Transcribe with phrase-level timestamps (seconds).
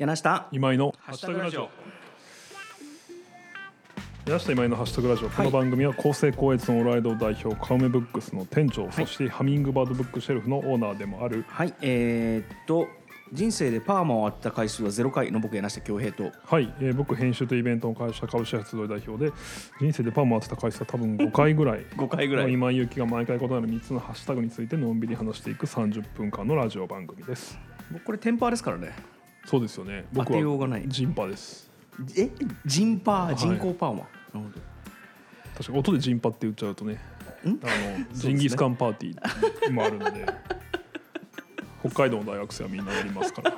[0.00, 0.48] 柳下。
[0.50, 1.68] 今井のハッシュタグラジオ。
[4.24, 11.44] 柳下今井のハッシュタグラジオ、この番組は厚生高越のオーライド代表カウメブックスの店長、そしてハミングバードブックシェルフのオーナーでもある。
[11.48, 11.74] はい。
[11.82, 12.88] えーっと
[13.32, 16.32] 人生でパーマを当てた回数はゼロ回の僕柳下恭平と。
[16.46, 19.32] はい、えー僕編集とイベントの会社株式会社代表で
[19.78, 21.80] 人生でパーマを当てた回数は多分5回ぐらい。
[21.94, 22.52] 5回ぐらい。
[22.54, 27.58] 今井ゆきが毎回異なる3つのハッシュタグについてのんびり話していく30分間のラジオ番組です。
[27.92, 29.19] 僕これテンパーですからね
[29.50, 30.04] そうですよね。
[30.14, 30.84] 当僕はてようがない。
[30.86, 31.68] ジンパです。
[32.16, 32.30] え？
[32.64, 33.32] 人パー？
[33.34, 33.36] い。
[33.36, 34.48] 人工パーマ、なるほど。
[35.54, 37.00] 確かに音でジンパって言っちゃうとね
[37.44, 37.54] あの
[38.12, 40.24] ジンギスカンパーティーもあるので
[41.84, 43.50] 北海道の大学生はみんなやりますから。
[43.50, 43.54] い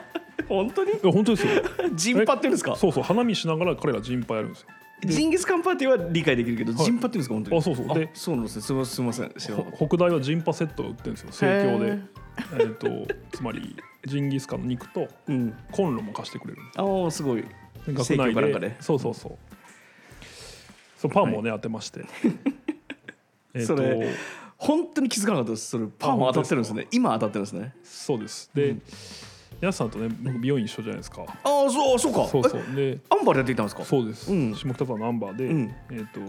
[0.49, 0.93] 本当に？
[0.93, 1.53] や本当ですよ。
[1.95, 2.75] ジンパって言うんですか？
[2.77, 4.69] そうそう花見しながら彼らジンパやるんですよ。
[5.05, 6.85] ジンギスカンパーティーは理解できるけど、はい。
[6.85, 7.59] ジンパって言うんですか本当に？
[7.59, 7.99] あそうそう。
[7.99, 8.63] でそうなんですね。
[8.63, 9.33] すみませんすみません。
[9.37, 11.33] 知らなかっほ北大はジンパセットを売ってるんですよ。
[11.33, 12.03] 盛況へで
[12.55, 12.75] えー、
[13.07, 15.55] とつまりジンギスカンの肉とたうん。
[15.71, 17.43] コンロも貸してくれるああすごい。
[17.43, 17.49] で。
[17.87, 18.77] 生協かなんかで。
[18.81, 19.39] そうそうそう。
[20.99, 22.01] そうパーマをね、当てまして。
[23.55, 23.77] えーと。
[23.77, 24.09] それ
[24.59, 25.71] 本当に気づかなかったです。
[25.71, 26.87] それパーマ当たってるんですね。
[26.93, 27.75] 今当たってるんですね。
[27.83, 28.49] そうです。
[28.55, 28.77] で、
[29.61, 31.23] 皆さんとね僕美容院一緒じゃないですか。
[31.23, 31.27] あ
[31.67, 32.27] あそうそうか。
[32.29, 33.85] そうそえうでアンバーでやっていたんですか？
[33.85, 34.55] そうです、うん。
[34.55, 35.75] 下北沢のナンバーで、うん。
[35.91, 36.21] えっ、と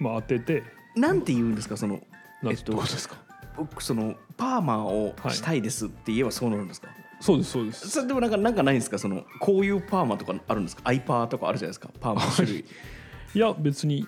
[0.00, 0.62] まあ当てて。
[0.94, 1.76] なんて言うんですか？
[1.78, 2.00] その
[2.42, 3.16] なんえっとどうですか？
[3.56, 6.88] 僕そのパーマをしたいですって言えばそうなるんですか、
[7.20, 7.88] そうですそうです。
[7.88, 8.98] それでもなんかなんかないんですか？
[8.98, 10.82] そのこういうパーマとかあるんですか？
[10.84, 11.88] アイパーとかあるじゃないですか？
[12.00, 12.64] パーマの種類。
[13.34, 14.06] いや別に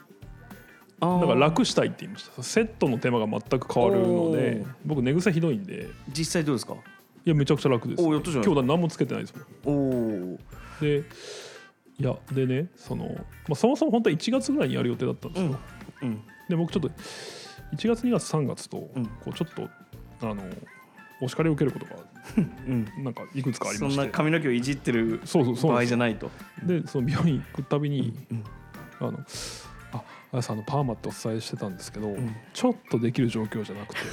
[1.01, 2.43] だから楽したいって言いました。
[2.43, 5.89] セットの手間が全く変わるので僕寝癖ひどいんで。
[6.13, 6.75] 実際どうですか？
[6.75, 9.77] いやめちゃくちゃ楽ですおーやったじゃない今日は何もつけてないですもん。
[9.77, 10.39] おお
[10.81, 11.05] で
[12.01, 13.15] いやでねその、ま
[13.53, 15.59] あ、そもそも本当は1月ぐらいにやる予定だったんですよ、
[16.03, 16.23] うん。
[16.49, 16.93] で僕ちょっと1
[17.89, 19.07] 月2月3月と、うん。
[19.07, 19.69] こうちょっと
[20.23, 20.43] あの
[21.21, 22.03] お叱りを受けることが
[22.37, 22.87] うん。
[23.03, 25.21] なんかいくつかありそんな髪の毛をいじってる
[25.63, 26.31] 場合じゃないと。
[26.63, 28.45] でその美容院行くたびに、うん。
[29.01, 29.19] あの
[29.93, 30.03] あ
[30.33, 32.37] あやさんあのパーマってお伝えしてたんですけど、ん。
[32.53, 34.01] ちょっとできる状況じゃなくて。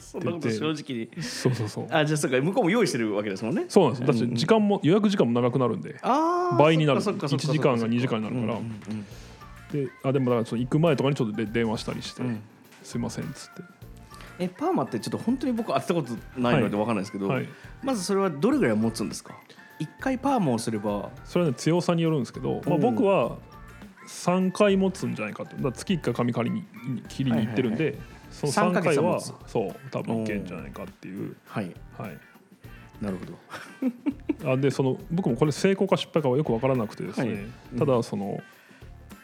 [0.00, 1.22] そんなこと正直に。
[1.22, 1.86] そうそうそう。
[1.90, 3.66] あじゃあそうか向こうも用意してるわけですもんね。
[3.68, 5.96] そうなんですだって時間も予約時間も長くなるんで
[6.58, 7.02] 倍になる。
[7.02, 8.60] そっかそっかそっか1時間が2時間になるから。
[9.72, 12.40] であでもだからその行く前とかにちょっとで電話したりして、うん
[12.88, 13.62] すいませんっつって。
[14.38, 17.48] えパーマってちょっと本当に僕当てたことないので分かんないですけど、はい。
[17.82, 19.34] まずそれはどれぐらい持つんですか？
[19.78, 21.10] 一回パーマをすれば。
[21.24, 23.36] それはね強さによるんですけど、まあ、うん僕は
[24.06, 26.64] 3回持つんじゃないかとだから月1回髪刈りに
[27.08, 27.98] 切りに行ってるんで、
[28.30, 29.34] その3 3ヶ月回ははそ
[29.66, 31.74] う多分いけんじゃないかっていう、はい。
[31.98, 32.18] はい、
[33.02, 33.24] なるほ
[34.46, 34.50] ど。
[34.52, 37.38] あでその僕もこれ成功か失敗かはよく分からなくてですね、はい。
[37.72, 37.78] うん。
[37.78, 38.40] ただその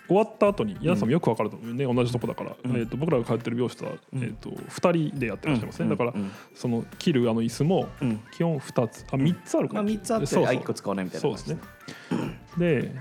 [0.07, 2.77] 終わった後に皆さんもよく分かると思うね、同じとこだから、うん。
[2.77, 4.23] えー、と僕らが通ってる美容室は、うん。
[4.23, 6.31] えー、と2人でやってらっしゃいますね、だから、うん。
[6.55, 8.21] その切るあの椅子もうん。
[8.33, 10.55] 基本2つあ3つあるかまあ、な、3つあってそうそう。
[10.55, 11.59] あ1個使わないみたいなそうですね。
[12.59, 12.93] で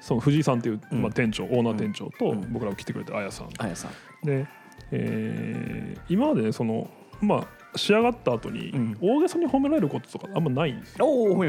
[0.00, 1.02] その藤井さんっていう、うん。
[1.02, 2.52] まあ、店長オーナー店長とうん。
[2.52, 3.48] 僕らが来てくれてあやさん。
[3.58, 4.26] あやさん。
[4.26, 4.46] で、
[4.90, 8.98] えー今までねそのまあ仕上がった後にうん。
[9.00, 11.06] 大げさに褒められることとかあんまないんですよ。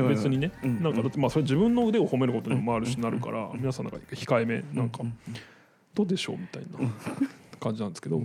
[0.07, 5.13] 別にね、うんなんかだってまあそれ自分の腕を褒めることにもあるしうんなるから、皆さんなんか控えめなんか、うん。
[5.93, 6.89] どうでしょうみたいな
[7.59, 8.21] 感じなんですけど、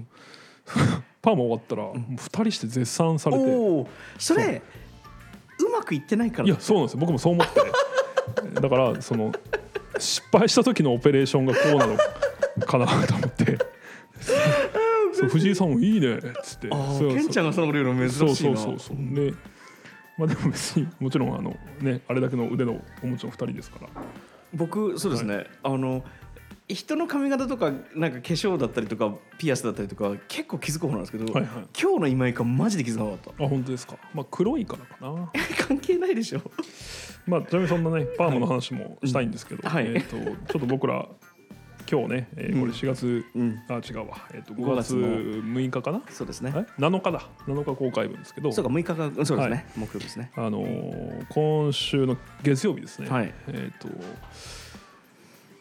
[1.21, 3.87] パーマ終わったらもう2人して絶賛されて、
[4.19, 4.63] それ
[5.61, 6.49] うまくいってないから。
[6.49, 7.01] いやそうなんですよ。
[7.01, 8.61] 僕もそう思って。
[8.61, 9.33] だからその
[9.99, 11.97] 失敗した時のオペレーションがこうなの
[12.67, 13.59] かなと思って
[15.21, 16.69] そう藤井さんもいいねっつって。
[16.69, 18.56] ケンちゃんがそのこと言うのそう珍しいな。
[18.56, 19.34] そうそうそうで
[20.19, 23.89] まあでも別にもちろんあのねあれだけの腕のおもちろん2人ですから。
[24.55, 26.03] 僕そうですね、あの
[26.69, 31.53] 人の髪型とかなんか化粧だったりとかピアスだったりとか結構気づく方なんですけど、はいはい。
[31.81, 33.97] 今日の今井かマジで気づかなかっあ本当ですか。
[34.15, 35.31] まあ黒いからかな。
[35.56, 36.43] た関係ないでしょ。
[37.27, 39.87] まあちなみにそんなねパーマの話もしたいんですけど、はい。
[39.87, 40.17] えー、と
[40.53, 41.06] ちょっと僕ら
[41.91, 43.59] 今日ね、えーこれ4月、うん。
[43.69, 46.03] あ違うわ、えー、と5 5月月の6日かな？
[46.10, 46.53] そうですね。
[46.54, 47.22] え？7日だ。
[47.47, 48.53] 7日公開分ですけど。
[48.53, 49.65] そうか6日がそうですね、はい。
[49.76, 50.31] 木曜日ですね。
[50.37, 53.32] あのー今週の月曜日ですね、はい。
[53.49, 53.88] えっ、と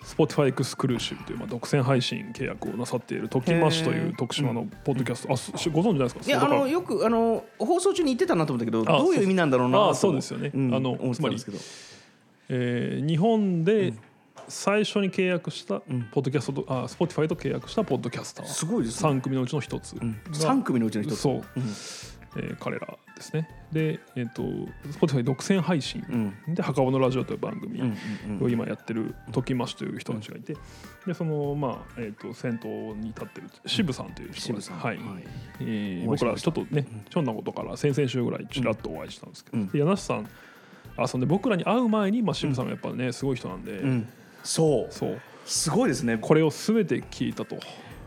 [0.04, 6.22] Spotify エクスクルーシブという、まあ、独占配信契約をなさっている「トキマシ」という徳島のポッドキャスト、あすご存知ないですか？
[6.26, 10.50] いやあのよくあの放送中に言ってたなと思ったけどあどういう意味なんだろうなとあそうですよね。
[10.56, 11.58] んあの思ってたんですけど。
[12.50, 13.94] えー日本で
[14.48, 15.82] 最初に契約したん。
[16.12, 18.46] ポッドキャストと、あ Spotify と契約したポッドキャスター。
[18.46, 19.10] すごいですね。
[19.10, 19.96] 3組のうちの一つ。
[19.96, 20.22] が、うん。
[20.32, 21.18] 3組のうちの一つ。
[21.18, 21.44] そう、うん。
[22.36, 23.50] えー彼らですね。
[23.72, 24.44] でえっ、と
[25.00, 26.04] Spotify 独占配信
[26.48, 26.56] うん。
[26.56, 27.98] で「墓場のラジオ」という番組うん
[28.30, 30.56] うんを今やってるトキマッシュという人たちがいて
[31.06, 34.80] でそのまあえー、と先頭に立ってる渋さんという人が渋さん。
[34.80, 35.00] はい。
[35.62, 39.68] えー僕らちょっとねひょんなことから先々週ぐらいちらっとお会いしたんですけど、うん。
[39.68, 40.28] で柳瀬さん
[40.98, 44.08] あそんで僕らに会う前に、まあ、渋さんがやっぱねすごい人なんで、うん
[44.44, 44.94] そう。
[44.94, 45.22] そう。
[45.46, 46.18] すごいですね。
[46.18, 47.58] これを全て聞いたと。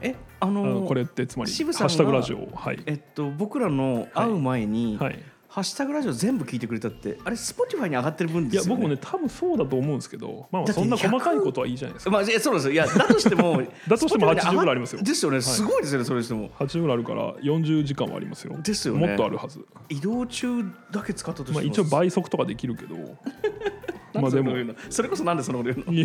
[0.02, 5.18] えああののこれってつまり「ハッシュタグラジオ」はい、えっと僕らの会う前に、はい、
[5.50, 12.10] ハッシュタグラジオ全部聞いてくれたってあれ Spotify に上がってる分いですよ、ね、や僕もね多分そうだと思うんですけど、まあ、そんな細かい100ことはいいじゃないですか。
[12.12, 12.72] まあ、えそうなんですよ。
[12.72, 15.02] いやだとしても だとしても Spotify に上が80ぐらいありますよ。
[15.02, 15.40] ですよね。
[15.40, 16.50] すごいですよね、それにしても。
[16.50, 18.56] 80ぐらいあるから40時間はありますよ。
[18.62, 19.08] ですよね。
[19.08, 20.62] もっとあるはず、移動中
[20.92, 22.94] だけ使ったとしても、まあ、一応倍速とかできるけど。
[24.14, 24.52] まあでも。
[24.88, 26.04] それこそなんでそんなこと言うの、う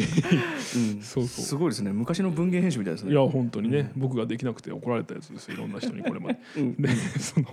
[0.97, 1.45] ん、そうそう。
[1.45, 1.92] すごいですね。
[1.92, 3.12] 昔の文芸編集みたいですね。
[3.12, 5.56] いや本当にね、僕ができなくて怒られたやつですよ。
[5.56, 6.39] いろんな人にこれまで。
[6.57, 6.75] うん。
[6.75, 6.89] で
[7.19, 7.47] その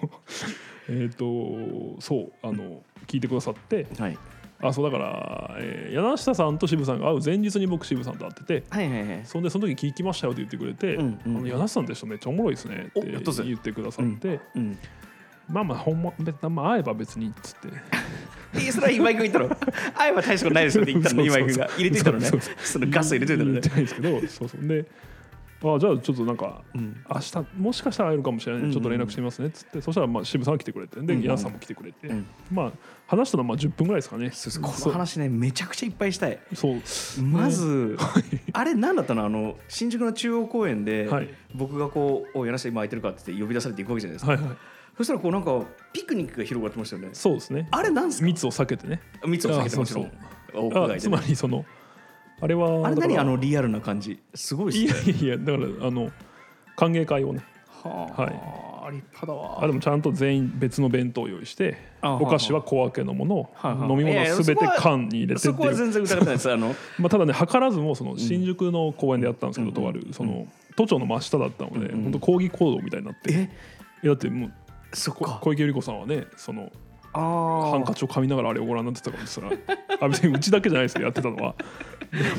[0.89, 3.87] えっ、とそうあの聞いてくださって。
[3.99, 4.19] はい。
[4.65, 8.65] あそうだから、えー柳下さんと渋さんが会う前日に僕渋さんと会ってて。
[8.71, 9.21] はいはいはい。
[9.25, 14.79] そんでその時聞きましたよって言ってくれて「うんうんあの柳下さんって人めっちゃおもろいですね」っておやったぜ言ってくださって、うん
[15.49, 17.69] まあまあほんま別まあ会えば別にっつって。
[18.61, 19.57] いやそれは今井君言ったの
[19.97, 21.71] あえば大したことないですよって言ったの そうそう今井君が。
[21.77, 22.27] 入れていたのね。
[22.27, 23.61] そうそうそのガス入れていたのね。
[23.61, 24.69] 言ってないんですけどそうそう。
[24.69, 24.85] で
[25.65, 27.05] あじゃあちょっとなんかうん。
[27.09, 28.67] 明日もしかしたら会えるかもしれないん。
[28.69, 29.49] でちょっと連絡してみますね。
[29.49, 31.23] っつって、そしたらまあ渋さんが来てくれてでうん。
[31.23, 32.27] 柳さんも来てくれて、うん。
[32.51, 32.73] まあ
[33.07, 34.31] 話したのはまあ10分ぐらいですかね。
[34.61, 36.39] この話ねめちゃくちゃいっぱいしたい。
[36.55, 37.23] そう。
[37.23, 37.97] まず、
[38.53, 39.25] あれ何だったの？
[39.25, 41.29] あの新宿の中央公園で、はい。
[41.55, 44.57] 僕がこう「おい柳下今空いてるか?」って言って呼び出されていくわけじゃないですか、はいはい。
[44.97, 45.63] そしたらこうなんか
[45.93, 47.11] ピクニックが広がってましたよね。
[47.13, 47.69] そうですね。
[47.71, 48.27] あれなんですか？
[48.27, 49.01] 密を避けてね。
[49.27, 50.11] 密を避けてもそん。
[50.55, 51.65] 屋外であつまねりその
[52.43, 54.19] あれはあれ何あのリアルな感じ？
[54.35, 55.13] すごいいですね。
[55.13, 56.11] やいやいやだからあの
[56.77, 57.45] 歓迎会をね。
[57.85, 59.63] はあ、立派だわ。
[59.63, 63.51] あでもちゃんと全員別の弁当を用意してあお菓子は小分けのもの
[63.89, 66.51] 飲み物いやいやは全て缶に入れてってそこは全然疑ってないです。
[66.51, 70.47] あの まあ、ただね図らずもその新宿の公園でやったんですけど、うんとあるその
[70.77, 73.51] 都庁の真下だったので、うん本当抗議行動みたいになって、え？
[74.05, 74.55] えだってもうこ
[74.93, 75.39] そっか。
[75.41, 79.51] 小池百合子さんはねそのあハンカチを噛みながらあれをご覧になってたからそら
[80.01, 81.55] あ別にうちだけじゃないですよやってたのは。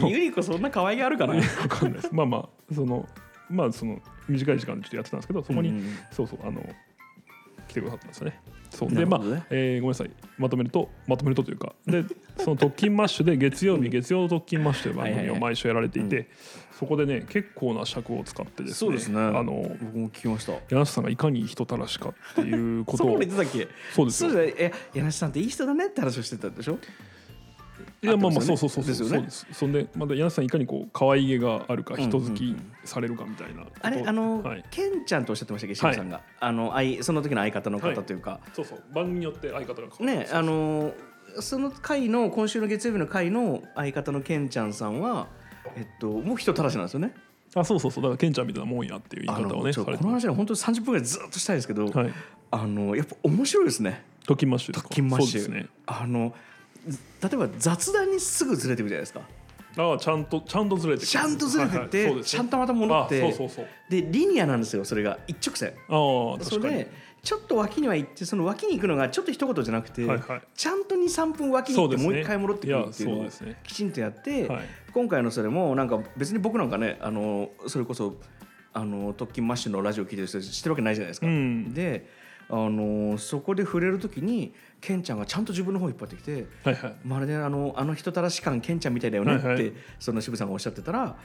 [0.03, 1.33] あゆり子そんな可愛げあるかな。
[1.33, 2.09] 分かんないです。
[2.11, 3.07] まあまあその
[3.49, 5.97] まあその短い時間でちょっとやってたんですけどそこに、うん。
[6.11, 6.61] そうそうあの
[7.67, 8.39] 来てくださったんですよね
[8.73, 8.89] そう。
[8.93, 10.09] でまあえーごめんなさい。
[10.37, 11.73] まとめるとまとめるとというか。
[11.85, 12.03] で
[12.37, 16.27] その特勤マッシュで月曜日月曜特勤マッシュという番組を毎週やられていて、
[16.79, 19.19] そこでね結構な尺を使ってですねそうですね。
[19.21, 20.53] あの僕も聞きました。
[20.69, 23.67] 柳下さんがいかに人たらしかっていうことを 言ってたっけ？
[23.93, 24.29] そうですよ。
[24.31, 26.79] そうじゃないえ柳下さんっていい人だねって話をしてたでしょ？
[28.03, 28.85] いやまあまあそうそうそうそう。
[28.85, 29.15] ですよね。
[29.15, 29.47] そうです。
[29.53, 35.75] そんでまだ柳下さんいかにこう可愛げがあるか人好きされるかみたいなことあれあの、はい、ケンちゃんとおっしゃってましたっけ？
[35.75, 38.83] 渋さんが、あの相その時の相方の方というか、そうそう。
[38.93, 40.05] 番組によって相方が変わる。
[40.05, 40.93] ねあの
[41.39, 45.27] その回の今週の月曜日の回の相方のケンちゃんさんは
[45.75, 47.13] えっともう人たらしなんですよね。
[47.55, 48.03] あそうそうそう。
[48.03, 50.03] だからケンちゃんみたいなもんやっていう言いあ方をねされてます。
[50.03, 52.13] の話は本当に30分ぐらいずっとしたいですけど、はい。
[52.51, 54.03] あのやっぱ面白いですね。
[54.25, 54.89] 特勤マッシュですか？
[54.89, 55.69] 特勤マッシュそうですね。
[55.85, 56.35] あのず
[56.85, 59.21] 例えば雑談にすぐずれていくじゃないですか。
[59.75, 62.23] ああちゃんとちゃんとずれてちゃんとずれてって、はいはい。
[62.23, 63.67] ちゃんとまた戻ってあそうそうそう。
[63.89, 65.17] でリニアなんですよそれが。
[65.27, 65.73] 一直線。
[65.89, 66.91] ああそれで
[67.23, 70.41] ちょっと脇には行ってその脇に行くのがちょっと一言じゃなくて、はいはい。
[70.55, 73.57] ちゃんと23分脇に行ってもう一回戻ってくるっていうのをそうですね。
[73.63, 74.61] きちんとやって、はい。
[74.93, 78.15] 今回のそれもなんか別に僕なんかねあのそれこそ
[78.73, 81.27] あの特勤マッシュのラジオ聞いてる人知ってるわけないじゃないですか。
[81.27, 81.73] うん。
[81.73, 82.07] で
[82.55, 86.95] あのそこで触れる時にケンちゃんがちゃんと自分の方引っ張ってきてはいはい。
[87.03, 89.73] まるであのあの人たらし感ケンちゃんみたいだよねって、はいはい。
[89.97, 91.17] その渋さんがおっしゃってたら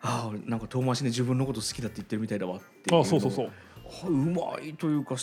[0.00, 3.50] ああなんか遠回しで自分のこと好きだって言ってるみたいだわっていあそうそうそう。
[4.08, 5.16] ううまいというか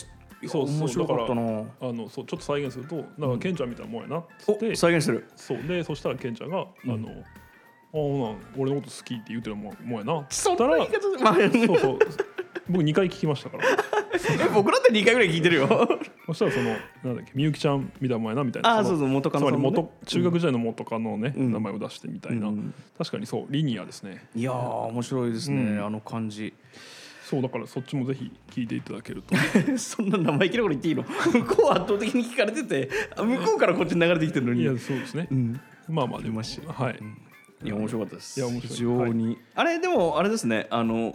[0.48, 1.42] そう面白かったな。
[1.42, 4.18] あのそうちょっと再現するとなんかケンちゃんみたいなもんやな。
[4.20, 5.28] っつって、お再現してる。
[5.36, 5.62] そう。
[5.64, 6.90] でそしたらケンちゃんが、うん。
[6.92, 7.12] あのあ
[7.92, 10.20] ほな俺のこと好きって言ってるもんもんやな。
[10.20, 10.88] っつそんなったら言い。
[10.88, 11.34] 方まあ
[11.66, 11.98] そうそう。
[12.70, 13.64] 僕2回聞きましたから
[14.28, 15.88] え僕だって2回ぐらい聞いてるよ。
[16.26, 16.70] そしたらその
[17.04, 18.70] なんだっけみゆきちゃんみたいなもんやなみたいな。
[18.70, 21.52] のああそうそう元カつまり元、中学時代の元カノのね、うん。
[21.52, 22.74] 名前を出してみたいな、うん。
[22.98, 24.26] 確かにそうリニアですね。
[24.34, 25.86] いやー面白いですね、うん。
[25.86, 26.52] あの感じ。
[27.24, 29.36] そうだからそっちもぜひ聞いていただけると。
[29.78, 31.04] そんな生意気なこと言っていいの？
[31.04, 34.62] 向こうは圧倒的に聞かれててあ向こうからこっちに流れてきてるのに。
[34.62, 35.60] いやそうですね、うん。
[35.88, 36.72] まあまあでもました。
[36.72, 36.98] はい、
[37.64, 38.40] いや面白かったです。
[38.40, 38.76] いや面白い。
[38.76, 40.66] 非常に、あれでもあれですね。
[40.70, 41.14] あの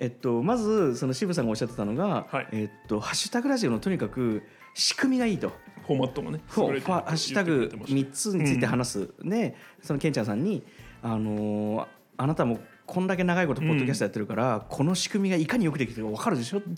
[0.00, 2.48] えっとまずその渋さんがおっしゃってたのが、はい。
[2.52, 4.42] えっとハッシュタグラジオのとにかく
[4.74, 5.52] 仕組みがいいと。
[5.88, 10.62] フォーマットがねフォ優れてるとハッシュタグ言ってくれてました3つについて話す、でそのケンちゃんさんに、
[11.02, 11.86] あのー
[12.20, 16.68] あなたもこんだけ長いことポッドキャストやってるから、この仕組みがいかによくできてるか分かるでしょって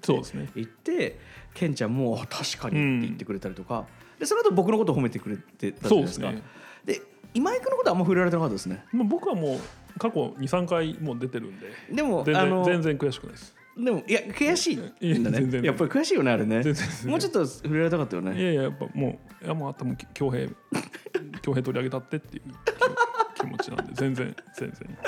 [0.54, 1.18] 言って
[1.54, 3.86] ケンちゃんもあ確かにって言ってくれたりとか、
[4.18, 6.26] でその後僕のことを褒めてくれてたじゃないですか。
[6.26, 6.42] そうですね。
[6.84, 8.84] で今井君のことはあんま触れられてなかったですね。
[8.92, 9.60] まあ僕はもう
[9.98, 11.66] 過去23回もう出てるんで。
[11.92, 13.54] でも全あの然全然悔しくないです。
[13.76, 14.76] でもいや悔しい。
[14.76, 16.62] んだねいや全然やっぱり悔しいよねあれね。
[16.62, 20.48] 全然もうちょっと触れられたかったよいねやいややっぱもういやもうあともう恭平
[21.42, 22.42] 恭平取り上げたってっていう
[23.34, 24.98] 気気持ちなんで全然全然。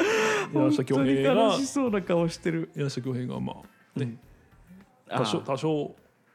[0.52, 2.70] 柳下恭本当に平が楽しそうな顔してる。
[2.74, 3.54] 柳下恭平がま
[3.96, 4.16] あね、
[5.10, 5.94] あ多少多少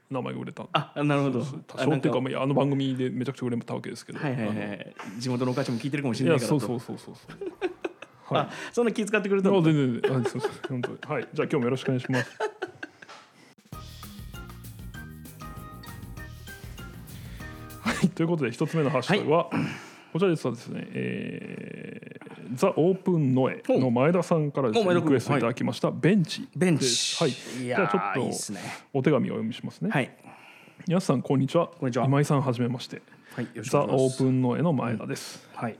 [0.10, 1.44] 名前が売れたあなるほど。
[1.68, 4.20] 多少っていうかあまあいやあの番組でめちゃくちゃ売れたわけですけど。
[4.20, 4.96] はいはいはい。
[5.18, 6.60] 地元のお母ちゃんも聞いてるかもしれないからと。
[6.60, 7.87] そうそうそうそうそう
[8.30, 8.42] はい。
[8.44, 9.60] あそんな気遣ってくれたの？
[9.60, 10.22] あ全然全然。
[10.22, 10.98] あそうそう本当に。
[11.08, 11.28] はい。
[11.34, 12.32] じゃあ今日もよろしくお願いします。
[17.82, 18.10] はい。
[18.10, 19.50] ということで一つ目のハッシュタグは、
[20.14, 25.10] こちら実はですね、えー、ザ・オープンノエの前田さんからですねお前田君。
[25.10, 26.48] リクエストいただきました、ベンチ。
[26.56, 27.24] ベンチ。
[27.24, 27.32] はい。
[27.32, 28.60] いじやゃあちょっとーいいっすね。
[28.94, 30.12] お手紙をお読みしますね、はい。
[30.88, 31.68] やすさんこんにちは。
[31.68, 32.06] こんにちは。
[32.06, 33.02] 今井さんはじめまして。
[33.36, 33.46] はい。
[33.46, 34.24] よろしくザ・お願いします。
[34.24, 35.80] オープンノエの前田です、はい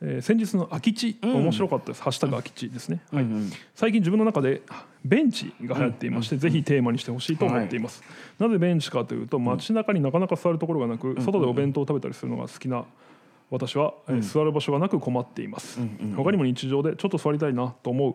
[0.00, 1.28] えー先日の空き地、ん。
[1.28, 2.02] 面白かったです。
[2.02, 3.24] ハッシュタグ空き地ですね、はい。
[3.24, 3.50] うんうん。
[3.74, 4.62] 最近自分の中で
[5.04, 8.02] ベンチが流行っていまして、ぜひテーマにしてほしいと思っています、
[8.38, 12.84] なぜベンチかというと街中になかなか座るところがなく、外でお弁当を食べたりするのが好きな
[13.50, 15.80] 私は、えー座る場所がなく困っています、
[16.16, 18.14] 他にも日常でちょっと座りたいなと思う、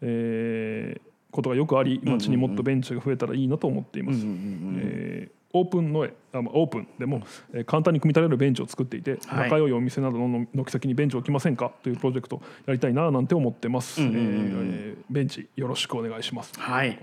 [0.00, 6.88] えーことがよくあり街にもっとベンチが増えたらいいなと思っています、えーオープンのオープン。
[6.98, 9.44] でも、えー簡単に組み立てられるベンチを作っていて、はい。
[9.44, 11.70] 仲良いお店などの軒先にベンチを置きませんか？
[11.82, 16.52] というプロジェクトをやりたいななんて思ってます、えーえーベンチよろしくお願いします。
[16.58, 16.98] はい。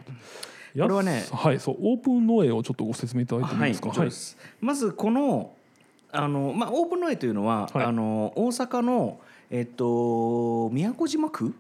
[0.76, 3.88] やこれはねはいそうオープンの絵をちょっとご説明いただいてもいいはいですか？
[3.88, 4.38] もちろんです。
[4.60, 5.54] まずこの
[6.12, 7.86] あの、まあ、オープンノエというのは、はい。
[7.86, 11.54] あの大阪の、えっと、宮古島区？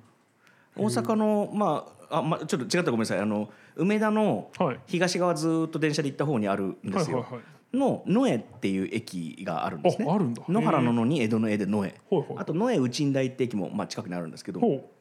[0.76, 3.20] 大阪の、まああまあ、ちょっと違ったらごめんなさい。
[3.20, 4.80] あの梅田のはい。
[4.88, 7.26] 東側ずっと電車で行った方にあるんですよ。
[7.74, 10.06] の野江っていう駅があるんですね。
[10.10, 10.44] ああるんだ。
[10.48, 11.96] 野原の野に江戸の江で野江。
[12.38, 14.60] あと野江内院台って駅もまあ近くにあるんですけど。
[14.60, 14.92] ほ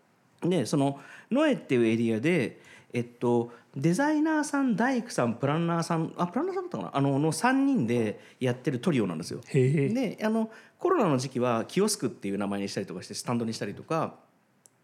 [0.43, 0.99] でその
[1.31, 2.61] 野江っていうエリアで、
[2.95, 6.97] えっと、デザイナーさん大工さんプランナーさんあプランナーさんだったかな？
[6.97, 9.41] あのの3人でやってるトリオなんですよ。
[9.53, 14.15] であのコロナの時期はキオスクっていう名前にしたりとかしてスタンドにしたりとか、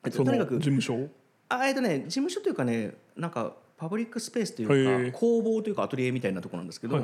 [0.05, 1.09] えっと、とにかく事務所
[1.49, 6.99] あえっとね事務所というかねなんかパブリックスペースというか工房というかアトリエみたいなところなんですけど、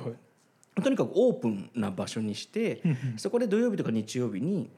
[0.83, 2.83] とにかくオープンな場所にして、
[3.19, 4.71] そこで土曜日とか日曜日に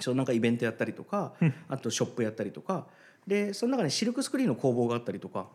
[0.00, 1.32] そうなんかイベントやったりとか、
[1.68, 2.84] あとショップやったりとか
[3.26, 5.46] でその中にシルクスクリーンの工房があったりとか、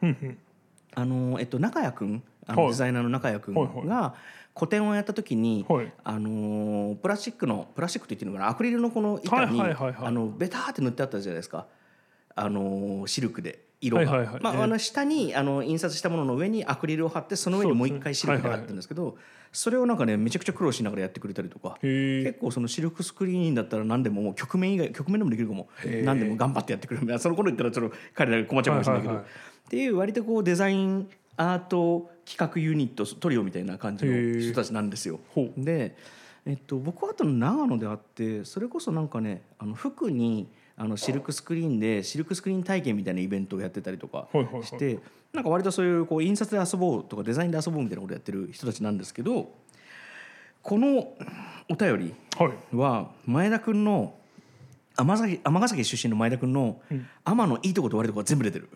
[0.96, 2.72] あのえっと、中谷君あのはい。
[2.72, 4.16] デザイナーの中谷君が
[4.56, 5.94] 個展をやった時に、はい。
[6.04, 11.68] あのプラスチックのプラスチックと言っていいのかなアクリルのこの板にあのベターって塗ってあったじゃないですか
[12.40, 14.42] あのシルクで色が、はいはいはい。
[14.42, 19.18] まあ、あの下にあの印刷したものの上にアクリルを貼ってその上にもう一回シルクで貼ってるんですけど
[19.52, 21.78] それをなんかねめちゃくちゃ苦労しながらやってくれたりとか。
[21.82, 25.68] 結構そのシルクスクリーンだったら何でももう曲面以外曲面でもできるかも。
[26.04, 27.02] 何でも頑張ってやってくれる。
[27.02, 29.24] みたいなその頃言ったらちょっと彼らが困っちゃうかもしれないけど、っ
[29.70, 35.20] ていう割とこうデザインアート企画ユニットトリオみたいな感じの人たちなんですよ。
[35.34, 35.50] ほ。
[35.58, 35.96] で、
[36.46, 40.48] えっと、僕はあと長野であってそれこそなんかねあの服に
[40.82, 44.30] あのシルクスクリーンでシルクスクリーン体験みたいなイベントをやってたりとか
[44.64, 45.00] して、
[45.34, 49.52] なんか割とそういうこう印刷で遊ぼうとかデザインで遊ぼうみたいなことやってる人たちなんですけど
[50.64, 51.14] この
[51.70, 52.16] お便り
[52.72, 54.16] は前田君の
[54.96, 56.82] 尼崎尼崎出身の前田君の
[57.26, 58.70] 天のいいとこと悪いとこが全部出てる。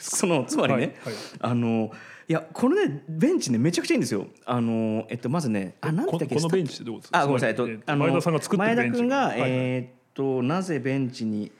[0.00, 1.22] そのつまりね、はいはい。
[1.40, 1.90] あの
[2.28, 4.26] いやこのねベンチねめちゃくちゃいいんですよ。
[4.46, 7.20] あのえっとまずねあなんて言っけここのベンチってどうですか？
[7.20, 7.50] あごめんなさい。
[7.50, 9.50] えっとあの前田さんが作ってるベンチ前田君が、はいはい。
[9.50, 11.50] えーっとなぜベンチに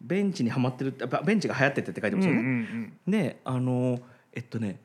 [0.00, 2.40] ベンチにはまってるってベンチが流行っててって書いてますよね。
[2.40, 4.00] うんうんであの
[4.32, 4.80] えっとね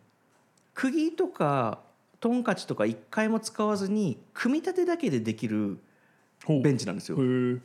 [0.74, 1.80] 釘とか
[2.20, 5.80] トンカチとか一回も使わずに組み立てだけでできる
[6.48, 7.18] ベンチなんですよ。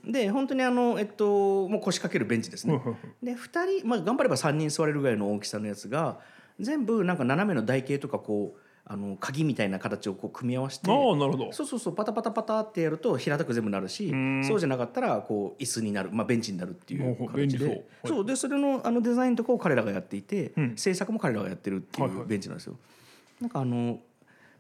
[0.05, 2.81] で本当にあの、えっと、もう腰掛けるベンチですね。
[3.23, 6.19] で2人、まあ、頑張れば3人座れるぐらいの大きさのやつが
[6.59, 14.45] 全部なんか斜めの台形とかこうあの鍵みたいな形をこう組み合わせてそうそうそうパタパタパタってやると平たく全部なるしん。
[14.45, 17.47] そうじゃなかったらこう椅子になる、まあ、ベンチになるっていう形で。
[17.47, 17.69] 利そう。
[17.69, 17.83] はい。
[18.09, 18.27] そう。
[18.27, 20.77] でそれのあのデザインとかを彼らがやっていて、うん。
[20.77, 22.23] 制作も彼らがやってるっていはいはい。
[22.25, 22.77] うベンチなんですよ。
[23.41, 24.01] なんかあの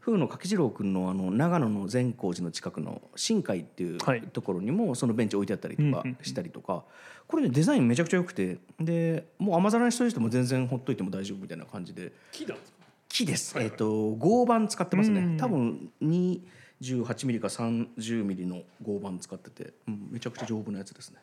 [0.01, 4.23] 風野柿次郎君のあの長野の善光寺の近くの新海っていうはい。
[4.23, 6.85] ところにもそのベンチ置いてあったりとかしたりとか。
[7.27, 8.57] これねデザインめちゃくちゃ良くて。
[8.81, 12.11] でもう雨ざらにしといても全然ほっといても大丈夫みたいな感じで。
[12.33, 12.84] 木なんですか？
[13.15, 15.37] 木です、えっ、と合板使ってますね、うん。
[15.37, 21.19] 多分28ミリか30ミリの合板使ってて、うん、めちゃくちゃ丈夫なやつですね。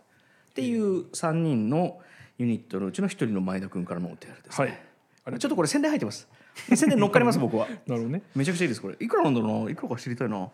[0.52, 2.00] っていう3人の
[2.38, 4.82] ユニットのうちの1人の前田君からのお手紙です、ね。
[5.26, 5.40] はい。
[5.40, 6.30] ちょっとこれ宣伝入ってます。
[6.74, 7.68] 宣伝乗っかります僕は。
[7.86, 8.22] なるほどね。
[8.36, 8.96] めちゃくちゃいいですこれ。
[8.98, 9.72] いくらなんだろうな。
[9.72, 10.50] いくらか知りたいな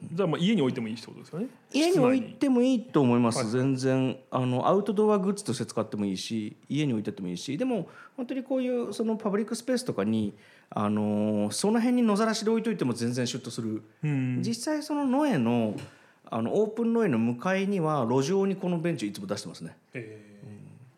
[0.00, 1.48] じゃあまあ家に置いてもいいってことですよね。
[1.72, 7.58] 家に置いてもいいと思います、はい全然あのアウトドアグッズとして使ってもいいし家に置いてってもいいし。
[7.58, 10.34] でも本当にこういうそのパブリックスペースとかに
[10.70, 14.42] あのその辺に野ざらしで置いといても全然シュッとする、うん。
[14.42, 15.74] 実際その野江の
[16.30, 19.76] あのオープン野江の向かいには路上にこのベンチをいつも出してますね。
[19.94, 20.20] え。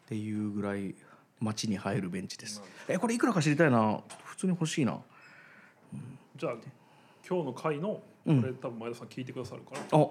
[0.07, 0.95] っていうぐらい
[1.39, 2.63] 街に入るベンチです。
[2.89, 4.01] えこれいくらか知りたいな。
[4.25, 4.93] 普通に欲しいな。
[4.93, 4.99] ー
[6.37, 6.55] じゃあ
[7.29, 8.01] 今日の回の
[8.31, 8.43] こうん。
[8.43, 9.81] れ多分前田さん聞いてくださるから。
[9.99, 10.07] あ。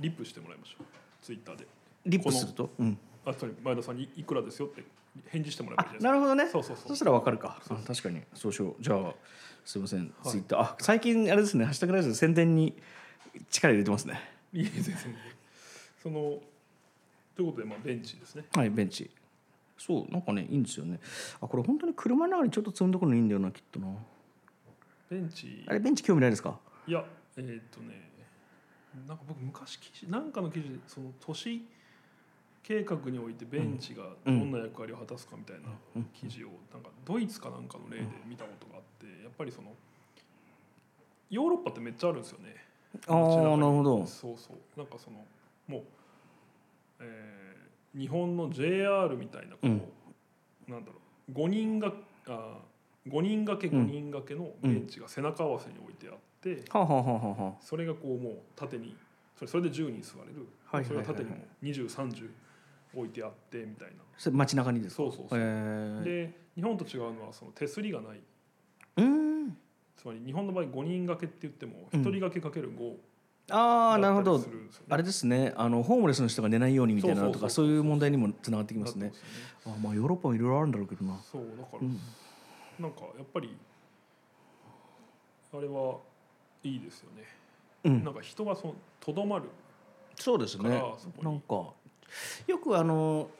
[0.00, 0.84] リップしてもらいましょう。
[1.22, 1.66] ツイッターで。
[2.06, 2.70] リップすると？
[2.78, 2.98] うん。
[3.26, 4.84] あそれ前田さんにいくらですよって
[5.26, 6.48] 返事してもらえばいいあじゃないなるほどね。
[6.50, 6.96] そうそうそう。
[6.96, 7.60] したらわかるか。
[7.68, 8.22] あ確かに。
[8.34, 8.82] そうしよう。
[8.82, 9.14] じゃあ
[9.64, 10.60] すいません、ツイッター。
[10.60, 12.74] あ最近あれですね「ハッシュタグラジオ」宣伝に
[13.50, 14.20] 力入れてますね。
[14.52, 14.96] いい全然。
[16.02, 16.40] その
[17.34, 18.44] ということでまあベンチですね。
[18.54, 19.10] はいベンチ。
[19.76, 21.00] そうなんかねいいんですよね。
[21.40, 23.88] あこれ本当に車の中にちょっと積んどくのいいんだよなきっとな。
[25.10, 25.64] ベンチ。
[25.66, 26.58] あれベンチ興味ないですか？
[26.86, 27.04] いや
[27.38, 28.08] えーっとね
[29.06, 31.64] なんか僕昔記事なんかの記事でその都市
[32.62, 35.68] 計画においてベンチがどんな役割を果たすかみたいな
[36.12, 39.72] 記事をなんかドイツかなんかの例で見たことがあってやっぱりその
[41.30, 42.56] ヨーロッパってめっちゃあるんですよね。
[43.06, 44.06] あなるほど。
[44.06, 44.78] そうそう。
[44.78, 45.24] なんかその
[45.66, 45.82] もう、
[47.00, 49.82] えー日本の JR みたいなこう、うん。
[50.68, 50.98] なんだろ
[51.30, 51.92] う5人が
[52.28, 52.58] あ
[53.08, 57.52] 5人掛け5人掛けのベンチが背中合わせに置いてあって、はあ、はあはあはあはあ。
[57.60, 58.96] それがこうもう縦に
[59.36, 61.06] それそれで10人座れる、はいはいはいはい。
[61.06, 62.30] それが縦にも2030
[62.94, 63.94] 置いてあってみたいな。
[64.16, 65.02] それ街中にですか？
[65.04, 65.38] そうそうそう。
[65.38, 66.04] へえ。
[66.04, 68.20] で日本と違うのはその手すりがない。
[68.96, 69.56] うん。
[69.96, 72.94] つまり日本の場合5人掛けって言ってもうん1人掛けかける5
[73.50, 74.38] ああなるほど。
[74.38, 74.44] ね
[74.90, 75.52] あれですね。
[75.56, 79.06] あのホームレスの人が寝ないようにみたいなのとかそういう問題にもつながってきますね。
[79.06, 79.12] ね
[79.66, 81.18] あまあヨーロッパもいろいろあるんだろうけどな。
[81.22, 81.98] そうだから、うん
[82.78, 83.56] なんかやっぱり
[85.52, 85.98] あれは
[86.62, 87.24] いいですよね、
[87.84, 88.04] うん。
[88.04, 89.44] なんか人がそのとどまる。
[90.16, 90.82] そうですね。
[91.22, 91.72] なんか
[92.46, 93.30] よくあの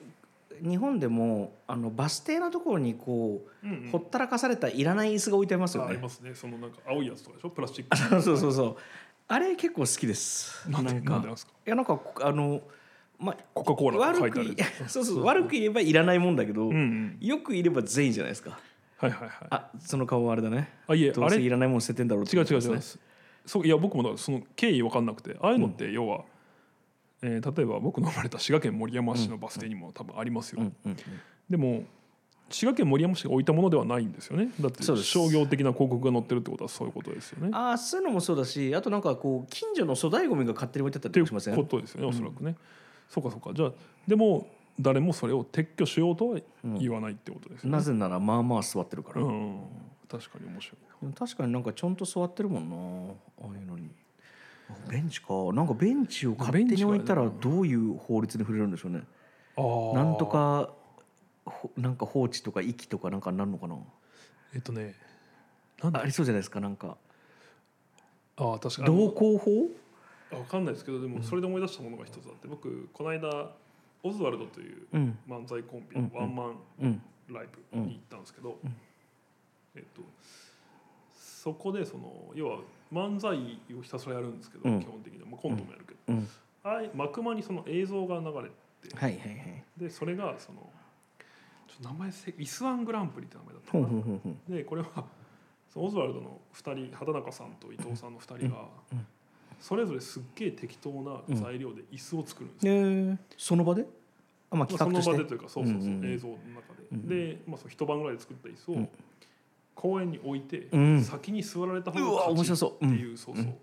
[0.62, 3.90] 日本でもあのバス停のところにこう、うんうん。
[3.90, 5.86] ほったらかされたいらない椅子が置いてますよね。
[5.88, 6.34] あありますね。
[6.34, 7.50] そのなんか青いやつとかでしょ？
[7.50, 7.96] プラスチック。
[7.96, 8.76] そうそうそうそう。
[9.28, 10.70] あれ結構好きです。
[10.70, 11.24] なんでなんか。
[11.66, 12.62] いやなんかあの
[13.18, 14.56] まコカ・コーラ悪く
[14.88, 17.16] そうそう悪く言えばいらないもんだけど、うんうん。
[17.20, 18.58] よくいれば全員じゃないですか。
[18.98, 19.30] はいはいはい。
[19.50, 20.72] あその顔はあれだね。
[20.86, 21.40] あいえあれ？
[21.40, 22.74] いらないもん捨ててんだろうって違うことですね。
[22.74, 22.82] 違う
[23.48, 26.24] そういや僕もその経緯分かんなくてああいうのって要は、
[27.22, 30.96] えー例えば僕の生まれた滋賀県守山市のバス停にも多分ありますよ、うんうん
[31.50, 31.82] でも
[32.50, 34.48] 滋賀県守山市が置いたものではないんですよね。
[34.58, 37.50] だって商業的な広告が載ってるってことはそういうことですよね。
[37.52, 41.56] ああそういうのもそうだしあとなんかこう近所の粗大ごみが勝手に置いてあったっていうりしません？
[41.56, 42.56] ことですよねおそらくね、
[43.10, 43.52] そうかそうか。
[43.52, 43.72] じゃあ
[44.06, 44.48] でも
[44.80, 46.40] 誰もそれを撤去しようとは
[46.78, 49.60] 言わないってことですよね、なぜならまあまあ座ってるから、うん
[50.10, 51.12] 確かに面白いな。
[51.12, 53.90] 確かになんかちゃんと座ってるもんなああいうのに。
[54.70, 55.34] あベンチか。
[55.52, 59.02] なんかベンチを勝手に置いたらどういう法律に触れるんでしょうね。
[59.94, 60.70] なんとか
[61.44, 63.76] ほなんか放置とか遺棄とかなんかなるのかな。
[64.54, 64.94] えっとね
[65.82, 66.96] なんだありそうじゃないですかなんか。
[68.36, 68.98] あー確かに。
[68.98, 69.50] 同行法？
[70.32, 73.50] あ分かんないですけどでもそれで思い出したものが一つあって僕この間
[74.02, 75.18] オズワルドといううん。
[75.28, 77.02] 漫才コンビのワンマンうん。
[77.30, 78.58] ライブに行ったんですけど、
[79.74, 80.02] えっと、
[81.12, 82.58] そこでその要は
[82.92, 83.36] 漫才
[83.76, 84.80] をひたすらやるんですけど、うん。
[84.80, 86.28] 基本的には、まあ、コントもやるけど、うん。
[86.64, 88.50] ああい幕間にその映像が流れ
[88.88, 89.64] てはいはいはい。
[89.76, 90.58] でそれがその
[91.68, 93.98] ちょっと名前せイスワングランプリって名前だったほかな。
[93.98, 95.04] うほうほうほうでこれは
[95.72, 99.06] そのオズワルドの2人畑中さんと伊藤さんの2人がうん。
[99.60, 102.72] それぞれすっげえ適当な材料で椅子を作るんですよ。
[102.72, 103.18] えー。
[103.36, 103.82] その場で？
[104.50, 105.10] あまあまあ、その企画として。
[105.10, 106.12] 場でというかそうそうそう、うんうんうん。
[106.14, 108.88] 映像の中で、うんで、まあ、そう一晩ぐらいで作った椅子をうん
[109.78, 111.04] 公園に置いて、うん。
[111.04, 112.84] 先に座られた方が勝ち面白そう。
[112.84, 113.58] っていう、そうそう、ね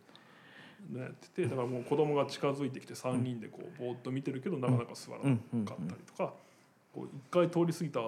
[0.95, 6.32] やっててだからもう子供が近づいてきて3人でこうぼーっと見てるけどなかなか座らなかったりとか、
[6.93, 7.99] こう一回通り過ぎた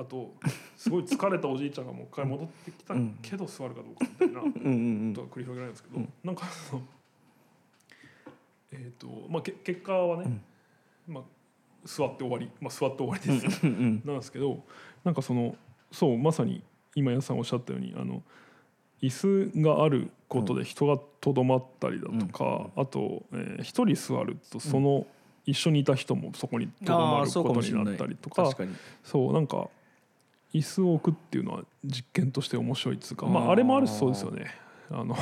[0.00, 0.34] 後
[0.76, 6.12] すごい疲れたおじいちゃんがもう一回戻ってきたけど座るかどうかみたいなことが繰り広げられるんですけど、うん。
[6.22, 6.82] なんかその
[8.72, 10.40] えっ、とまあけ結果はね、
[11.08, 11.24] まあ
[11.84, 14.62] 座って終わり、まあ、座って終わりです、なんですけど
[15.02, 15.56] なんかその
[15.90, 16.62] そうまさに
[16.94, 18.22] 今矢さんおっしゃったようにあの
[19.02, 25.06] 椅子があることで人がとどまったりだとか、あとえー一、人座るとその
[25.46, 28.50] 一緒にいた人もそこにとどまることになったりとか
[29.02, 29.68] そうなんか
[30.52, 33.46] 椅子を置くっていうのは実験として面白いっつうかまあー。
[33.48, 34.54] あ、あれもあるしそうですよね。
[34.90, 35.16] あの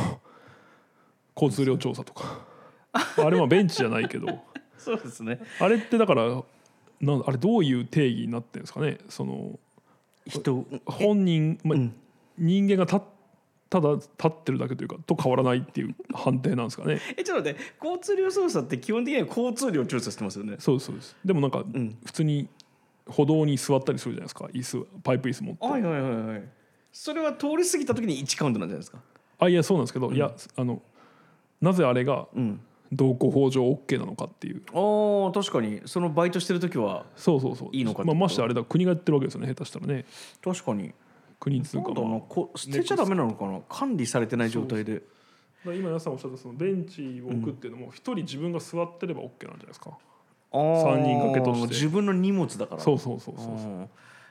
[1.36, 2.46] 交通量調査とか。
[2.92, 4.26] あれはベンチじゃないけど。
[4.78, 5.40] そうですね。
[5.60, 6.42] あれってだから
[7.00, 8.98] なんあれどういう定義になってるんですかね。
[9.08, 9.58] その
[10.28, 11.94] 人本人、まあうん。
[12.38, 13.02] 人間がた
[13.70, 17.00] ただ立ってるだけというかと変わらないっていう判定なんですかね。
[17.16, 20.56] えちょっと待って交通量操作って基本的には交通量調査してますよね。
[20.58, 20.96] そうですそう。
[20.96, 21.98] ですでもなんかん。
[22.04, 22.48] 普通に
[23.06, 24.44] 歩道に座ったりするじゃないですか。
[24.52, 25.66] 椅子パイプ椅子持って。
[25.66, 26.48] はいはいはいはい。
[26.92, 28.98] それは通り過ぎた時に1カウントなんじゃないですか？
[29.40, 30.80] あいやそうなんですけど、いやあの
[31.60, 32.60] なぜあれがうん
[32.92, 34.62] 道交法上 OK なのかっていう。
[34.72, 35.82] ああ確かに。
[35.84, 37.68] そのバイトしてる時はそうそうそう。
[37.72, 40.04] いいのかまあ、ましてあれだ国がやってるわけですよね下手したらね。
[40.42, 40.92] 確かに。
[41.40, 43.60] 国通貨なんだろうなもこ捨てちゃダメなのかな？
[43.68, 45.02] 管理されてない状態で。
[45.64, 49.90] 今皆さんおっしゃったそのベンチを置くっていうのも一人自分が座ってれば OK なんじゃないですか、
[50.52, 51.68] 三人掛けとして。
[51.68, 52.80] 自分の荷物だから。
[52.80, 53.46] そうそうそうそう。
[53.48, 53.88] うん。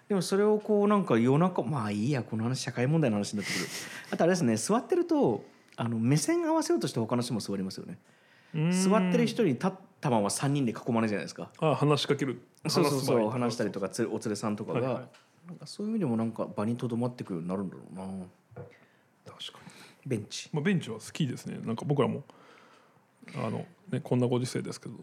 [0.09, 3.65] でもそれをこうなんか夜中まあいいやこの話社会問題の話になってくる。
[4.11, 5.43] あとあれですね座ってると
[5.75, 7.99] あの目線合わせようとして他の人も座りますよね
[8.71, 11.51] 座ってる人に立ったまま3人で囲まれるじゃないですか。
[11.59, 12.41] あ話しかける。
[12.67, 15.03] そうそうそう話したりとかつお連れさんとかが、はいはい。
[15.47, 18.03] なんかそういう意味でもなんか場にとどまってくるようになるんだろうな。
[19.25, 19.71] 確かに、
[20.05, 20.49] ベンチ。
[20.51, 21.59] まあ、ベンチは好きですね。
[21.63, 22.23] なんか僕らも
[23.35, 24.95] あの、ね、こんなご時世ですけど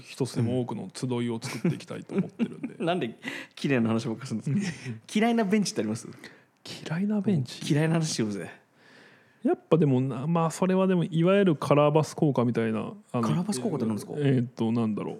[0.00, 2.74] 一つでも多くの集いを作っていきたいと思ってるんで。
[2.84, 3.16] なんで
[3.54, 4.96] 綺麗な話ばっかりするんですか？
[5.14, 6.08] 嫌いなベンチってあります？
[6.88, 7.72] 嫌いなベンチ？
[7.72, 8.50] 嫌いな話しようぜ
[9.44, 14.14] やっぱでもなまあそれはでもいわゆるカラーバス効果みたいなカラーバス効果って何ですか？
[14.16, 15.18] えーっとなんだろう。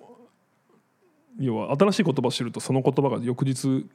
[1.39, 3.87] 要は新しい言葉を知るとその言葉が翌日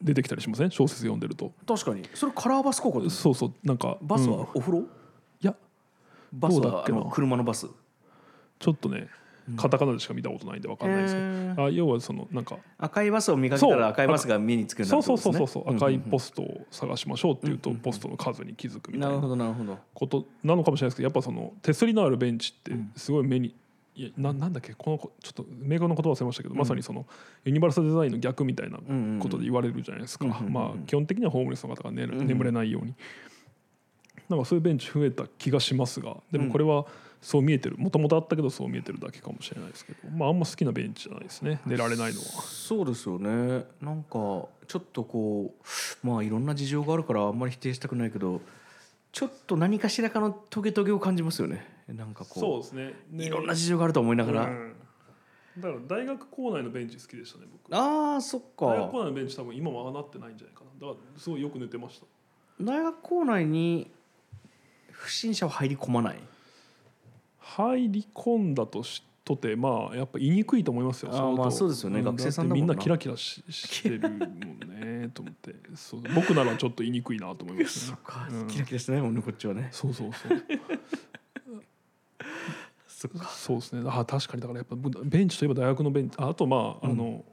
[0.00, 0.70] 出てきたりしません？
[0.70, 1.52] 小説読んでると。
[1.66, 2.08] 確かに。
[2.14, 3.52] それカラーバス効果ですそうそう。
[3.64, 4.38] なんかバスうん。
[4.38, 4.84] はお風呂、い
[5.40, 5.56] や
[6.32, 6.98] バスどうだっけな。
[6.98, 7.66] は車のバス。
[8.58, 9.08] ちょっとね
[9.56, 11.64] カタカナでしか見たことないんで分かんないですけど、へー。
[11.66, 15.46] あ要はそのなんか赤いバスを見かけたそうら赤いバスが目につくようにそうなるってことですね。
[15.46, 19.78] そうそうそうそう赤いポスストを探しましょうっていうとポストの数に気づくみたないるほなどなるほど。
[19.94, 23.54] ことなのかもしれないですけどやっぱその手すりのあるベンチってすごい目に
[23.94, 27.06] いやななんだっけこのこちょっと明確な言葉忘れましたけど、まさにその
[27.44, 28.78] ユニバーサルデザインの逆みたいな
[29.22, 32.94] ことで言われるじゃないですか、うんうんうんまあ基本的にはホームレスの方が、ねんうん眠れないように。
[34.28, 36.84] なんかそういうベンチ増えた気がしますがでもこれは
[37.20, 37.76] そう見えてる。
[37.78, 39.98] もともとあったけどそう見えてるだけかもしれないですけど。
[40.10, 41.60] まああんま好きなベンチじゃないですね。
[41.66, 42.24] 寝られないのは。
[42.42, 43.64] そうですよね。
[43.80, 44.10] なんか
[44.66, 48.40] ちょっとこうまあいろんな事情があるからあんまり否定したくないけど
[49.12, 51.66] ちょっと何かしらかのトゲトゲを感じますよね。
[51.88, 52.94] なんかこですね。
[53.14, 54.74] ういろんな事情があると思いながら、うん。
[55.58, 57.74] だから大学校内のベンチ好きでしたね僕。
[57.74, 58.66] ああそっか。
[58.66, 60.86] 大学校内のベンチ多分今はああなってないんじゃないかな。
[60.86, 62.06] だからすごいよく寝てました。
[62.60, 63.90] 大学校内に
[64.90, 66.18] 不審者は入り込まない
[67.46, 71.10] 入り込んだとしとてまあやっぱ言いにくいと思いますよ。
[71.12, 72.00] あまあそうですよね。
[72.00, 72.74] ん学生さんだもんな。
[72.74, 75.54] みんなキラキラししてるもんねと思って。
[75.74, 77.96] そう僕ならちょっと言いにくいなと思いますね。
[77.96, 78.46] そっか、うん。
[78.48, 79.68] キラキラしてないもんねこっちはね。
[79.72, 80.42] そうそうそう。
[82.88, 83.26] そっか。
[83.28, 83.82] そうですね。
[83.88, 86.16] あ確かにだからやっぱベンチといえば大学のベンチ。
[86.18, 87.24] ああとまああの、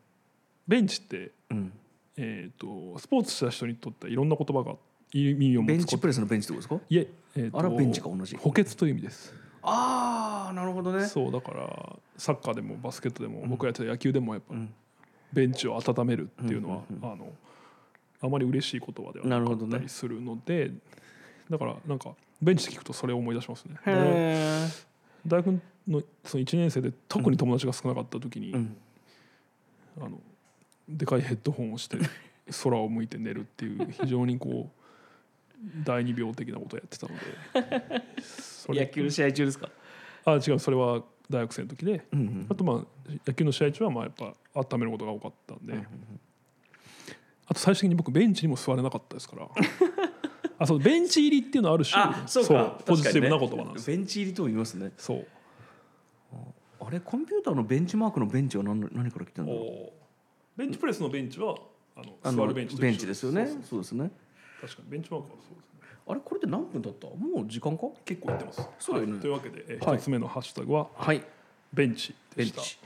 [0.67, 1.71] ベンチってうん。
[2.15, 2.59] えー、
[2.93, 4.75] とスポーツした人にとってはいろんな言葉が
[5.13, 5.97] 意味を持ベンつこと。
[5.97, 6.85] チプレスのベンチってことですか？
[6.89, 8.35] いええーとあれはベンチか同じ。
[8.35, 11.05] 補欠という意味ですああなるほどね。
[11.05, 14.73] そうだからサッカーでもバスケットでも、僕がやってた野球でもやっぱ、ん。
[15.31, 17.31] ベンチを温めるっていうのは、うんあの
[18.21, 20.71] あまり嬉しい言葉ではなかったりするので
[21.49, 23.75] だからなんかベンチって聞くとそれを思い出しますね。
[25.27, 28.77] 大学のその1年生で特に友達が少なかった時に、うん。
[29.99, 30.21] あの
[30.87, 31.97] でかいヘッドホンをして
[32.63, 34.82] 空を向いて寝るっていう非常にこう
[35.83, 38.03] 第二病的なことをやってたので。
[38.21, 38.81] それ。
[38.81, 39.69] 野球の試合中ですか？
[40.25, 40.59] あ違う。
[40.59, 42.05] それは大学生の時で。
[42.11, 45.73] うんうんあとまあ野球の試合中はまあやっぱ温めることが多かったんで、
[47.47, 49.49] あと最終的に僕ベンチにも座れなかったですから。
[50.59, 52.79] あそうベンチ入りっていうのはある種あそうか。
[52.85, 54.91] ポジティブな言葉なんです、ベンチ入りとも言いますね。
[54.97, 55.27] そう。
[56.79, 59.63] あれコンピューターのベンチマークのベンチは何の何から来てるんだろう？
[59.63, 59.93] お
[60.57, 61.55] ベンチプレスのベンチは
[61.95, 63.47] あの座るベンチベンチですよね。
[63.63, 64.11] そうですね
[64.63, 64.89] 確かに。
[64.91, 65.79] ベンチマークはそうですね。
[66.07, 67.07] あれこれって何分だった？
[67.07, 67.87] もう時間か？
[68.05, 68.65] 結構いってます。
[68.79, 69.13] そうだよね。
[69.13, 69.21] はい。
[69.21, 69.97] というわけで、えはい。
[69.97, 71.21] 一つ目のハッシュタグははい。
[71.73, 72.61] ベンチでした。
[72.61, 72.79] ベンチ。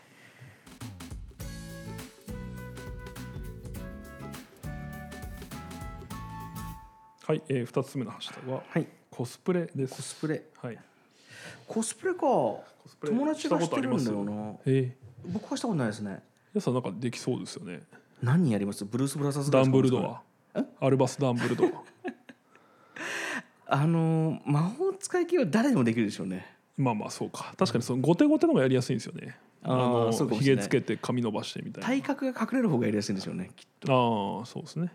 [7.28, 8.88] はい、えー、二つ目のハッシュタグははい。
[9.12, 9.96] コスプレです。
[9.96, 10.44] コスプレ。
[10.62, 10.80] はい。
[11.68, 12.20] コスプレか。
[12.88, 14.54] スプレ友達がしてるんだよな。
[14.66, 14.96] え
[15.28, 16.12] 僕はしたことないですね。
[16.12, 16.20] ー、
[16.56, 17.82] 皆さんなんかできそうですよね。
[18.24, 18.84] 何やります？
[18.86, 20.27] ブルース・ブラザーズダンブルドアア
[20.80, 21.70] アルバス・ダンブルドア
[23.70, 26.46] あのー魔法使い系は誰でもできるでしょうね。
[26.78, 27.54] まあまあそうか。
[27.58, 29.38] 確かにその後手後手の方がやりやすいんですよね。
[29.64, 31.88] あーのひげつけて髪伸ばしてみたいな。
[31.88, 34.40] 体格が隠れる方がやりやすいんでしょうねきっと。
[34.40, 34.92] ああそうですね。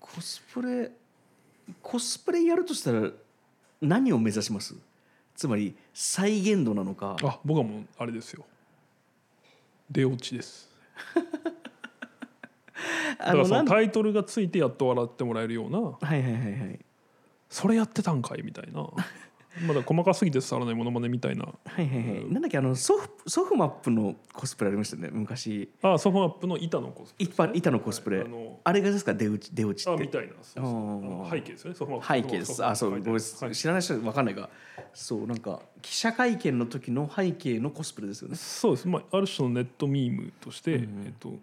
[0.00, 0.90] コスプレ
[1.80, 3.08] コスプレやるとしたら
[3.80, 4.74] 何を目指します？
[5.34, 7.16] つまり再現度なのか。
[7.22, 8.44] あ僕はもうあれですよ。
[9.90, 10.68] 出落ちです
[13.18, 15.78] だからそなんのタイトルがついてやっと笑ってもらえるような。
[15.80, 16.78] はいはいはいはい。
[17.48, 18.88] それやってたんかいみたいな。
[19.66, 21.44] まだ細かすぎて伝わらないものまねみたいな。
[21.44, 22.32] はいはいはい。
[22.32, 25.70] なんだっけあのソフソフマップのコスプレありましたよね昔。
[25.82, 28.22] あソフマップの板のコスプレ一般板のコスプレ。
[28.22, 29.90] あのあれがですか出落ち出落ちって。
[29.90, 31.26] あみたいなそうそう。
[31.26, 31.76] あ背景ですよね。
[31.76, 32.64] ソフマップ背景です。
[32.64, 33.20] あそうごめんはい。
[33.20, 34.48] 知らない人わかんないが
[34.94, 38.36] そうなんか記者会見の時の背景のコスプレですよね。
[38.36, 40.76] そうです、まあ、ある種のネットミームとして、え
[41.10, 41.34] っと、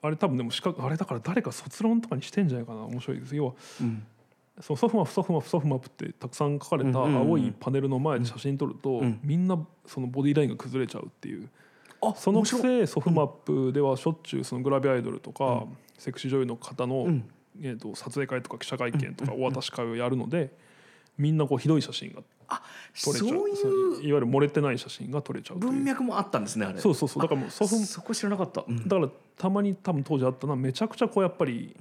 [0.00, 2.82] あれ多分でも資格あれだから誰か卒論とかにしてんじゃないかな。
[2.84, 3.34] 面白いです。
[3.34, 4.06] 要はうん。
[4.60, 9.20] そのソフマップソフマップソフマップってたくさん書かれた青いパネルの前で写真撮ると、ん。
[9.22, 11.48] みんなそのボディラインが崩れちゃうっていう。
[12.00, 15.64] あそのくせソフマップではしょっちゅうそのグラビアアイドルとか、
[15.96, 17.24] セクシー女優の方の、ん。
[17.60, 20.52] えー、と撮影会とか記者会見とかお渡し会をやるので、
[21.18, 22.62] みんなこうひどい写真があ
[22.94, 23.28] 撮れちゃう。
[23.28, 26.80] そうそいうのいわゆる漏れてない写真が撮れちゃう文脈もあったんですねあれ。
[26.80, 27.22] そうそうそう。
[27.22, 28.88] だからもうソフそこ知らなかった、うん。
[28.88, 31.76] だからたまに多分当時あったのはめちゃくちゃこうやっぱり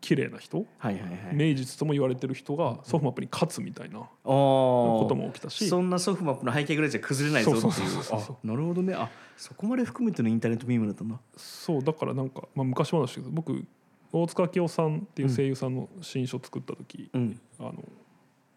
[0.00, 1.34] 綺麗な人、はいはいはい。
[1.34, 5.68] 名実とも言われてる人がソフマップに勝つみたいなあこことも起きたし。
[5.68, 8.46] そんなソフマップの背景ぐらいじゃ崩れないぞっていう。
[8.46, 8.94] なるほどね。
[8.94, 11.18] あそこまで含めてのインターネットミームだったんだ。
[11.36, 13.64] そうだからなんか、まあ、昔話ですけど僕
[14.12, 17.40] 大塚明夫さんっていう声優さんの新書作った時、うん。
[17.58, 17.74] あの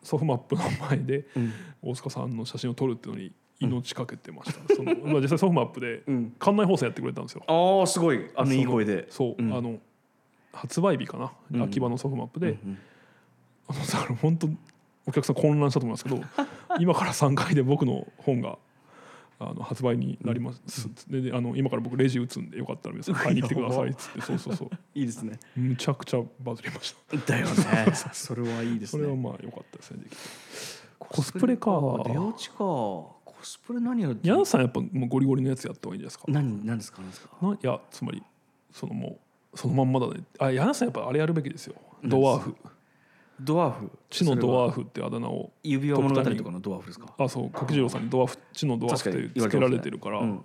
[0.03, 1.53] ソフマップの前でうん。
[1.81, 6.31] 大塚さんの写真を撮るっていうのに命かけてました、その まあ実際ソフマップでうん。
[6.39, 7.43] 館内放送やってくれたんですよ。
[7.47, 8.29] ああすごい。
[8.35, 9.07] あのいい声で。
[9.09, 9.53] そう、うん。
[9.53, 9.79] あの
[10.51, 11.61] 発売日かな、うん。
[11.63, 12.77] 秋葉のソフマップで、うん
[13.67, 14.49] あのだから本当
[15.05, 16.21] お客さん混乱したと思いますけど
[16.79, 18.57] 今から3回で僕の本が
[19.49, 24.69] あの発売になります、でであの今から僕レジ打つんでよかったら皆さん買いに来てくださいっつってそうそうそう。
[24.95, 25.39] いいですね。
[25.55, 27.17] むちゃくちゃバズりました。
[27.17, 27.53] だよね。
[28.13, 29.03] それはいいですね。
[29.03, 30.17] それはまあ良かったですねできて
[30.99, 31.71] コスプレか。
[32.05, 32.55] 出落ちか。
[32.57, 36.25] コスプレ何やるヤンさんやっぱもうゴリゴリのやつやった方がいいんじゃないですか。
[36.27, 37.29] 何何ですか何ですか？
[37.41, 38.23] ないやつまり
[38.71, 39.19] そのも
[39.53, 40.23] うそのまんまだね。
[40.39, 41.75] あヤンさんやっぱあれやるべきですよ。
[42.03, 42.55] ドワーフ
[43.39, 43.91] ドワーフ。
[44.09, 45.51] 地のドワーフフってあだ名を。
[45.63, 47.13] 指輪物語とかのドワーフですか？
[47.17, 47.49] あそう。
[47.49, 50.41] 柿次郎さんにドワーフ地のドワーフってつけられてるから、うん。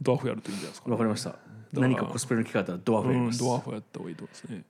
[0.00, 1.30] ドワーフやるといいんじゃないですか、わかりました。
[1.30, 1.38] ら
[1.72, 4.64] 何かコスプレの機会あったらドワーフやりうん、ますドワーフやった方がいいと思いますね。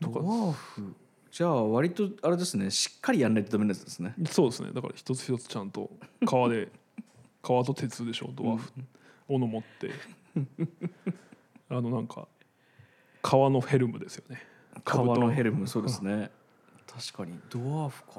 [0.00, 0.94] ドワーフ。
[1.30, 4.14] じゃあ割とあれですねしっかりやんないとダメなやつですね。
[4.30, 4.70] そうですね。
[4.72, 5.90] だから一つ一つちゃんと
[6.26, 6.70] 革で
[7.42, 8.72] 革と鉄でしょドワーフ。
[9.28, 9.90] 斧持って。
[11.68, 12.28] あのなんか
[13.22, 14.40] 革のヘルムですよね
[14.84, 16.30] 革のヘルルムそうですね。
[16.86, 17.38] 確かに。
[17.50, 18.12] ドワーフか。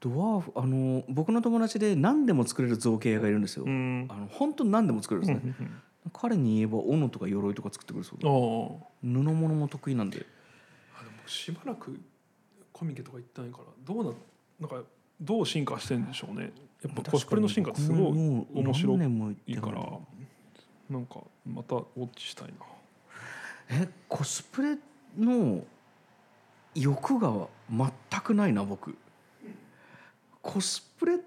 [0.00, 4.08] ドワーフあの僕の友達で何でも作れる造形屋がいるんですよ、うん。
[4.10, 5.70] あの本当に何でも作れるんですね、
[6.12, 8.90] 彼に言えば斧とか鎧とか作ってくれるそうだああ。
[9.00, 10.26] 布物も得意なんで。
[10.98, 12.00] あでもしばらく
[12.72, 14.10] コミケとか行ってないからどうな
[14.58, 14.82] なんか
[15.20, 16.50] どう進化してんでしょうね。
[16.82, 18.00] やっぱコスプレの進化ってすごい
[18.54, 19.88] 面白いいから
[20.90, 22.66] なんかまたウォッチしたいな
[23.68, 24.78] えコスプレ
[25.18, 25.62] の
[26.74, 28.96] 欲が全くないな僕。
[30.40, 31.18] コスプレ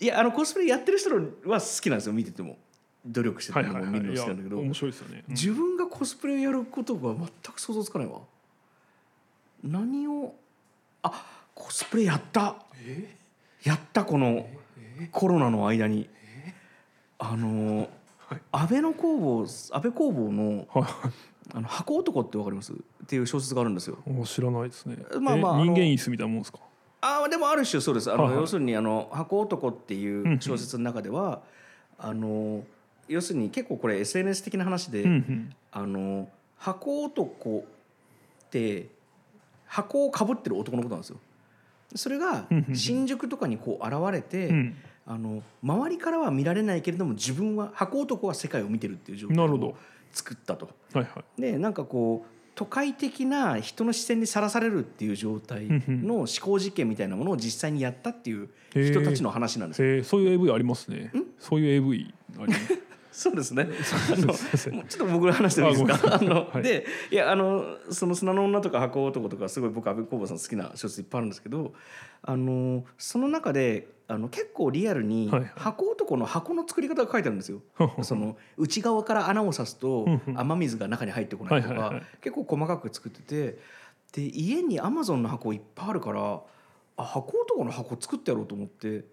[0.00, 2.58] いやあのコスプレやってる人は好きなんですよ見てても。
[3.06, 5.34] 努力してはいはいても見るの好きなんだけど、面白いですよね、うん。
[5.34, 8.20] 自分がコスプレをやることが全く想像つかないわ。
[9.62, 10.34] 何を
[11.02, 12.56] あコスプレやった。
[12.82, 13.16] え？
[13.62, 14.46] やったこの
[15.10, 16.08] コロナの間に。
[17.18, 18.40] あのはい。
[18.52, 20.84] 安倍の工房安倍工房のはい
[21.52, 22.72] あの箱男ってわかります？
[22.72, 22.76] っ
[23.06, 23.98] ていう小説があるんですよ。
[24.06, 24.96] お知らないですね。
[25.20, 26.58] まあまあ人間椅子みたいなもんですか？
[27.02, 31.42] ああでもある種そうですあの、はいはい要するにあの箱男っていんう小説の中では、
[31.98, 32.64] あの
[33.08, 35.54] 要するに結構これ SNS 的な話で、うんうん。
[35.70, 37.58] あの箱男
[38.46, 38.88] って
[39.66, 41.18] 箱をかぶってる男のことなんですよ。
[41.94, 44.76] それが新宿とかにこう現れて、うん
[45.06, 49.76] あの周りからは見られないけれども自分は箱男は世界を見てるっていう状態をなるほど
[50.14, 50.70] 作ったと。
[50.92, 51.40] はいはい。
[51.40, 60.04] でなんかこう都会的な人の視線にさらされるっていう状態の思考実験みたいなものを実際にやったっていう人たちの話なんですよ。
[60.04, 61.10] そういう AV ありますね。
[61.38, 62.78] そういう AV あります。
[63.16, 63.68] そうですね。
[64.12, 66.14] あのちょっと僕が話してもいいですか？
[66.16, 71.72] あの、はいでいやあのその砂の女とか箱男とかすごい僕阿部公房さん好きな小説いっぱいあるんですけど、
[72.22, 77.60] あのその中であの結構リアルにはいはい箱男の箱の作り方が書いてあるんですよ。
[78.02, 83.58] その内側から穴を刺すと 雨水が中に入ってこないとかはいはいはい結構細かく作ってて
[84.12, 86.40] で家にアマゾンの箱いっぱいあるから
[86.96, 89.04] あ箱男の箱作ってやろうと思って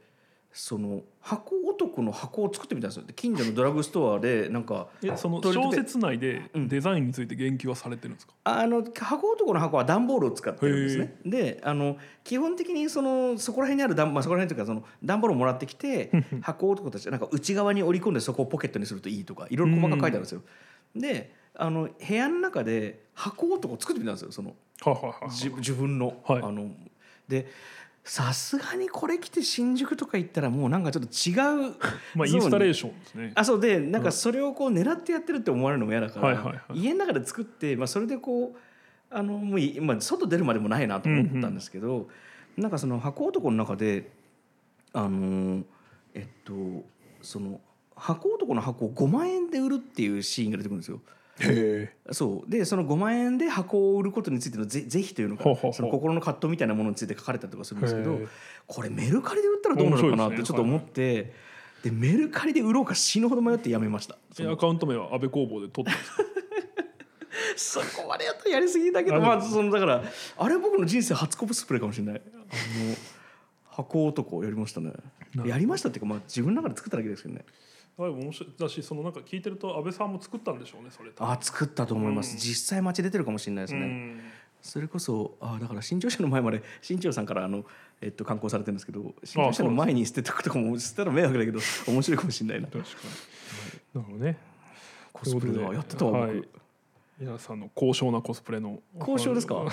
[0.53, 3.05] その箱男の箱を作ってみたんですよ。
[3.05, 6.67] で近所のドラッグストアでなんかえその小説内でうん。
[6.67, 11.15] デザインについて言及はされてるんですか、あの箱男の箱は段ボールを使ってるんですね。
[11.25, 16.11] であの基本的にそのそこら辺にある段、まあ、そこら辺というかその段ボールをもらってきて
[16.41, 20.41] 箱男たちなんか内側に折り込んでそこをポケットにするといいとかいろいろ細かく書いてあるんですよ。
[20.95, 26.21] であの部屋の中で箱男を作ってみたんですよそのはあはあは自分の。
[26.25, 26.41] はい。
[26.41, 26.71] あの
[27.27, 27.47] で
[28.11, 31.75] さすがにこれ来て新宿とか行ったらもうなんかちょっと違う
[32.13, 33.31] まあインスタレーションですね。
[33.35, 38.57] あそうでなんかそれをこう狙ってやってるって思われるのも嫌だから、家の中で作って、まあ、それでこう
[39.09, 42.09] あのもうい、まあ、外出るまでもないなと思ったんですけど、
[42.57, 44.11] なんかその箱男の中で
[44.91, 45.63] あの
[46.13, 46.83] えっと
[47.21, 47.61] その
[47.95, 50.99] 箱男の箱を5万円で売るっていうシーンが出てくるんですよ。
[51.39, 52.49] へそう。
[52.49, 55.73] でその5万円で箱を売ることについてのぜぜひというのがほうほうほう。
[55.73, 58.19] その心の葛藤みたいなものについて書かれたりとかするんですけど
[58.67, 61.33] これメルカリで売ったらどうなるかなってちょっと思って
[61.83, 64.17] でメルカリで売ろうか死ぬほど迷ってやめました。
[64.51, 66.23] アカウント名は安倍工房で取ったんですか？
[67.55, 70.03] そこまでやったらやりすぎだけどあまあそのだから
[70.37, 72.21] あれ僕の人生初コスプレかもしれない。
[72.35, 72.39] あ
[72.89, 72.95] の
[73.69, 74.91] 箱男やりましたね。
[75.45, 77.45] やりましたっていうかまあ自分の中で作っただけですけどね
[77.97, 78.53] あでも面白い。
[78.57, 82.39] だしそのなんか聞いてると安倍さんも作ったんでしょうねそれあ作ったと思います、うん。
[82.39, 84.21] 実際街出てるかもしれないですね、うん。
[84.61, 87.65] それこそあだから新潮社の前まで新潮さんからあの、
[88.01, 92.67] えっと、観光されてるんですけど新潮社の前に捨てとくとかも捨てたら迷惑だけど 面白いかもしれないな。
[92.67, 92.89] 確か
[93.93, 94.01] に。
[94.01, 94.37] なるほどね。
[95.13, 96.47] コスプレだわやってたわ僕、はい。
[97.19, 99.65] 皆さんの高尚なコスプレの交渉ですか？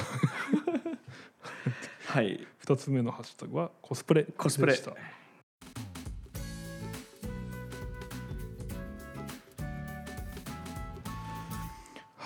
[2.07, 2.47] はい。
[2.59, 4.73] 二つ目のハッシュタグはコスプレコスプレ。
[4.73, 4.93] でした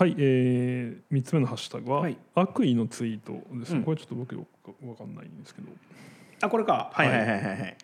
[0.03, 2.19] はい、えー、3つ目のハッシュタグは、はい。
[2.35, 3.85] 悪意のツイートですね、うん。
[3.85, 5.69] これちょっと僕よくわかんないんですけど。
[6.41, 6.91] あこれか。
[6.93, 7.45] はいはいはいはい。
[7.45, 7.77] はい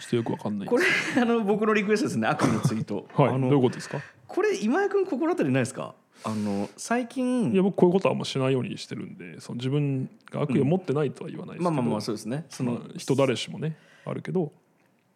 [0.00, 0.84] ちょっとよくわかんないこれ
[1.16, 2.26] あの僕のリクエストですね。
[2.26, 3.06] 悪意のツイート。
[3.14, 3.40] はい。
[3.40, 4.00] どういうことですか？
[4.26, 5.94] これ今井君心当たりないですか？
[6.24, 7.52] あの最近。
[7.52, 12.46] いや僕こういうことはあんましないようにしてるんでその自分が悪意を持ってないとは言わないですけど、まあまあまあそうですね。
[12.48, 14.52] そのまあ人誰しもねあるけど、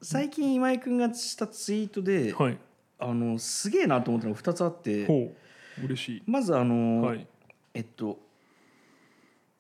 [0.01, 2.57] 最近今井君がしたツイートで、はい。
[3.01, 5.05] あのすげえなと思ったのが2つあって。
[5.07, 5.44] ほう
[5.83, 6.23] 嬉しい。
[6.27, 7.27] まずあの、はい。
[7.75, 8.19] えっと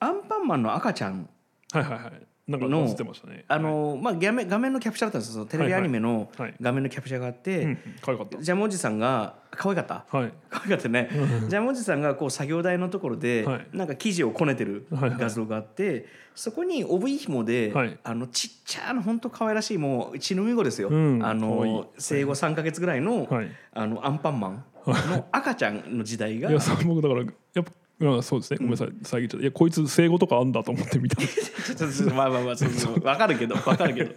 [0.00, 1.28] アンパンマンの赤ちゃん。
[1.72, 3.44] はいはいはいの映ってましたね。
[3.48, 5.46] あの、まあ、画面画面のキャプチャーだったんですよ。
[5.46, 6.54] テレビアニメのはいはい。
[6.60, 7.78] 画面のキャプチャーがあって、うんうん。
[8.02, 8.42] 可愛かった。
[8.42, 10.04] ジャムおじさんが可愛かった？
[10.10, 10.32] はい。
[10.50, 11.08] 可愛かったね。
[11.48, 13.66] ジャムおじさんがこう作業台のところで、はい。
[13.72, 15.18] なんか生地をこねてるはいはい。
[15.18, 17.98] 画像があって、そこに帯紐で、はい。
[18.04, 21.24] あのちっちゃな本当可愛らしいもう血のみ子ですよ、うん。
[21.24, 23.50] あの生後3か月ぐらいの,、はい。
[23.72, 28.58] あのアンパンマンの赤ちゃんの時代がいやそう僕だからやっぱうんそうですね。
[28.58, 28.88] ごめんなさい。
[29.02, 31.16] 遮っちゃっていやこいつ生後とかあんだと思って見た。
[32.14, 33.54] まあまあまあそうそう分かるけど。
[33.54, 34.14] 分かるけど、っ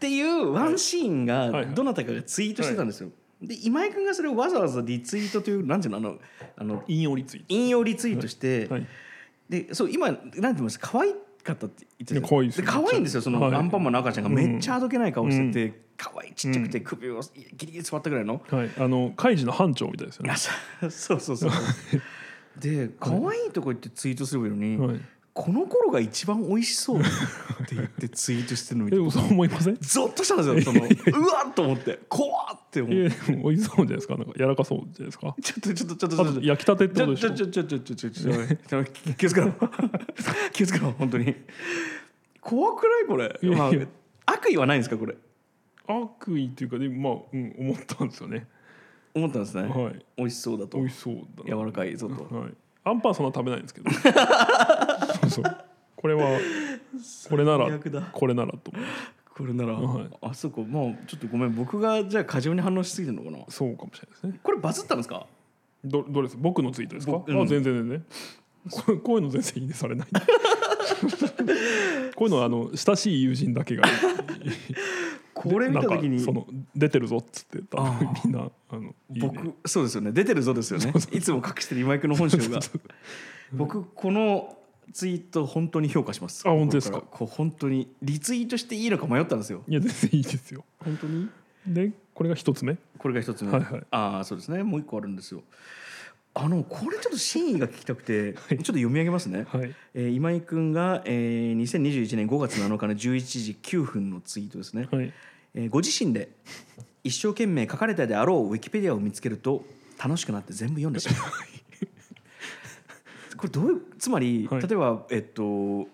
[0.00, 3.10] ていうワンシーンがどなたかがツイートしてたんですよ。
[3.42, 6.18] で今井君がそれをわざわざリツイートというなんていうのあの
[6.56, 8.86] あの引用リツイー引用リツイートして、トはい。
[9.48, 10.80] でそう今なんて言います？
[10.80, 13.54] 可愛かったって言って可愛いですよ可愛いんですよその、はい。
[13.54, 14.30] アンパンマンの赤ちゃんが。
[14.30, 18.70] めっちゃあどけない顔してて、可愛いちっちゃくて首をギリギリ座ったぐらいの、はい。
[18.78, 20.30] あのカイジの班長みたいですよね。
[20.32, 20.36] あ
[20.90, 21.50] そうそうそう
[22.60, 25.00] で可愛いとか言ってツイートすればいいのに、はい。
[25.34, 27.02] この頃が一番美味しそうっ
[27.66, 29.76] て言ってツイートしてるのにでもそう思いません？
[29.82, 30.86] ゾッとしたんですよそのう
[31.28, 32.00] わっと思って。
[32.08, 34.16] 怖っって思って美味しそうじゃないですか？
[34.16, 35.34] なんか柔らかそうじゃないですか？
[35.42, 36.40] ちょっとちょっとちょっとちょっと。
[36.40, 37.30] 焼きたてってことでしょ？
[37.32, 38.32] ちょちょちょちょちょちょ
[38.66, 39.52] ちょ気をつけろ
[40.52, 41.34] 気をつけろ本当に
[42.40, 43.38] 怖くないこれ、
[44.24, 45.16] 悪意はないんですかこれ
[45.86, 48.46] 悪意っていうかでまあ、うん、思ったんですよね
[49.16, 50.04] 思ったんですね、はい。
[50.16, 50.78] 美味しそうだと。
[50.78, 51.56] 美味しそうだな。
[51.56, 53.90] 柔らかいぞと、はい、アンパンそんな食べないんですけど。
[55.20, 55.56] そうそう。
[55.96, 56.38] これは
[57.28, 57.78] これなら
[58.12, 58.70] これならと
[59.34, 60.08] これなら、はい。
[60.20, 60.60] あそうか。
[60.60, 61.54] まあちょっとごめん。
[61.54, 63.44] 僕がじゃあ過剰に反応しすぎてるのかな。
[63.48, 64.40] そうかもしれないですね。
[64.42, 65.26] これバズったんですか？
[65.84, 66.38] どどれです？
[66.38, 67.42] 僕のツイートですか、僕うん。
[67.42, 68.04] あ全然全然
[68.70, 70.08] こうこういうの全然いいねされない
[72.14, 73.84] こういうのはあの親しい友人だけが。
[75.34, 76.20] これ見た時に。
[76.20, 77.82] その出てるぞっつって多
[78.24, 80.12] みんなあの僕そうですよね。
[80.12, 80.92] 出てるぞですよね。
[81.12, 82.60] いつも隠してる今井君の本性が。
[83.52, 84.56] 僕この
[84.92, 86.48] ツイート本当に評価します。
[86.48, 87.00] あ本当ですか？
[87.00, 89.62] こう本当にリツイートしていいのか迷ったんですよ。
[89.68, 90.64] いや全然いいですよ。
[90.78, 91.28] 本当に？
[91.66, 92.78] でこれが一つ目？
[92.98, 93.82] これが一つ目、はいはい。
[93.90, 94.62] ああそうですね。
[94.62, 95.42] もう一個あるんですよ
[96.38, 99.74] あのこれちょっと真意が聞きたくて、ちょっと読み上げますね、はい。
[99.94, 105.12] えー今井君が、えー、2021年5月7日の11時9分のツイートですね、はい。
[105.54, 106.28] えーご自身で
[107.02, 109.64] 一生懸命書かれたであろうウィキペディアを見つけると
[109.98, 111.22] 楽しくなって全部読んでしまう。
[113.38, 114.60] これどういうつまり、はい。
[114.60, 115.88] 例えばえっと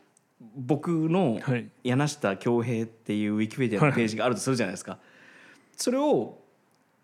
[0.57, 1.71] 僕のはい。
[1.85, 4.99] 柳下恭平っていうウィキペディアのページがあるとするじゃないですか、
[5.77, 6.41] それを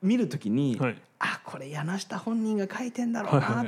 [0.02, 3.66] 見るときに、はいあこれ柳下本人が書いてんだろうなっ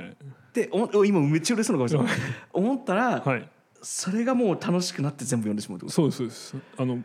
[0.52, 2.04] て思っ今めっちゃ嬉しそうな顔してる。
[2.52, 3.48] 思ったら、はい。
[3.82, 6.10] それがもう楽しくなって全部読んでしまうってこと？
[6.10, 6.56] そうです。
[6.76, 7.02] あの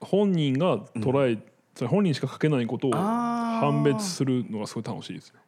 [0.00, 1.38] 本人が捉え、
[1.74, 5.40] それ本人しか書けないことを判別するのがすごい楽しいですね。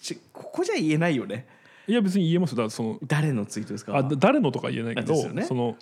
[0.00, 1.46] ちここじゃ言えないよね。
[1.86, 2.64] いや別に言えますよ。
[2.64, 3.96] だその誰のツイートですか？
[3.96, 5.42] あだ誰のとか言えないけど、ね。
[5.42, 5.76] その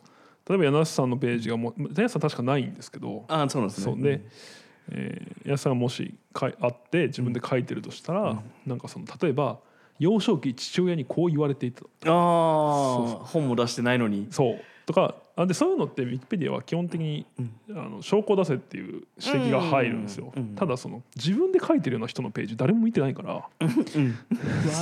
[0.48, 3.24] 例えば柳瀬さんのページがもう柳瀬さん確かないんですけど。
[3.28, 4.02] あそうなんですね。
[4.02, 4.26] で、
[4.90, 9.58] えー、柳瀬さんがもしかいあって自分で書いてるとしたら、なんかその例えば
[9.98, 12.12] 幼少期父親にこう言われていたああ
[13.24, 14.28] 本も出してないのに。
[14.30, 14.60] そう。
[14.84, 17.24] とかあでそういうのってウィキペディアは基本的に、
[17.70, 23.48] あの証拠を出せっていう指摘が入るんですよ、うんうんただその自分で書いてるような人のページ誰も見てないから。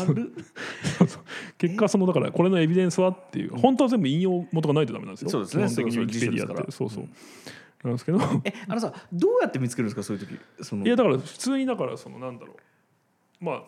[0.02, 0.32] 悪
[1.58, 3.56] 結果そのだからこれのエビデンスはっていう。
[3.56, 5.30] 本当は全部引用元がないとダメなんですよ。
[5.30, 5.68] そうですね。
[5.68, 7.08] 基本的にウィキペディアっそうてそうそう
[7.84, 8.18] なんですけど。
[8.44, 10.02] えあのさどうやって見つけるんですか？
[10.02, 10.84] そういう時その。
[10.84, 12.52] いやだから普通にだからそのなんだろ
[13.40, 13.44] う。
[13.44, 13.62] まあ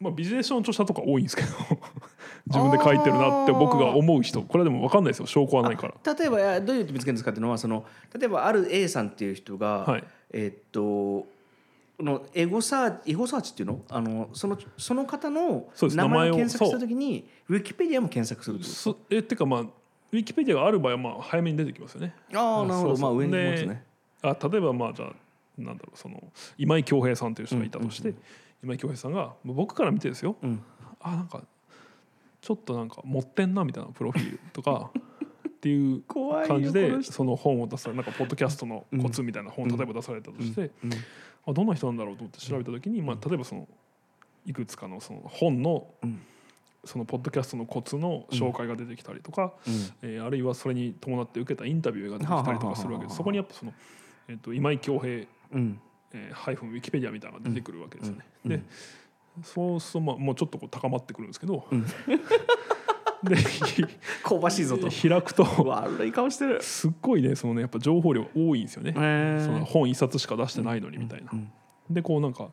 [0.00, 1.48] まあビジネス書の著者とか多いんですけど。
[2.48, 4.40] 自分で書いてるなって僕が思う人。
[4.42, 5.26] これでも分かんないですよ。
[5.26, 6.14] 証拠はないから。
[6.14, 7.84] 例えばどうやって見つけるんですかっていうのはその
[8.16, 10.04] 例えばある A さんっていう人が、はい。
[10.30, 11.26] えーっと
[11.98, 13.80] このエゴサーチエゴサーチっていうの？
[13.88, 15.96] あのそのその方のそうです。
[15.96, 19.64] 名前を検索した時にウィキペディアも検索するってことそえってかまあ
[20.12, 22.14] ウィキペディアがある場合はまあ早めに出てきますよね。
[22.34, 23.00] ああなるほど。
[23.00, 23.84] まあ上に行きでますね
[24.22, 25.12] あ例えばまあじゃあ
[25.58, 26.22] なんだろうその
[26.58, 28.14] 今井恭平さんという人がいたとして、
[28.62, 30.62] 今井恭平さんが僕から見てですよ、うん。
[31.00, 31.42] あなんか
[32.40, 34.90] ちょっとなんか持ってんなみたいなプロフィールとか
[35.48, 40.90] っていう感じでその本を出されなんかポッドキャストのコツみたいな本例えば出されたとして、うん。
[41.46, 43.68] あどんな人なんだろうと思って調べた時に、まあ、例えばその
[44.44, 46.20] いくつかのその本のうん
[46.86, 49.74] そのポッドキャストのコツの紹介が出てきたりとか、うん。
[50.02, 53.72] えーあるいはそれに伴って受けたインタビューが出てきたりとかするわけですそこにやっぱその、
[54.28, 55.80] えー、と今井恭平うん。
[56.12, 58.26] えーハイフンウィキペディアみたいなのが出てくるわけですよね。
[58.44, 58.50] うん。
[58.50, 58.62] で
[59.42, 61.84] そうするとまあもうちょっとこう高まってくるんですけど、ん。
[63.24, 63.36] で
[64.22, 64.88] 香ばしいぞと。
[64.88, 66.62] 開くと悪い顔してる。
[66.62, 68.90] すっごいねそのねやっぱ情報量が多いんですよね。
[68.90, 69.64] へそのー。
[69.64, 71.30] 本一冊しか出してないのにみたいな。
[71.32, 71.52] うん
[71.90, 72.50] でこうなんか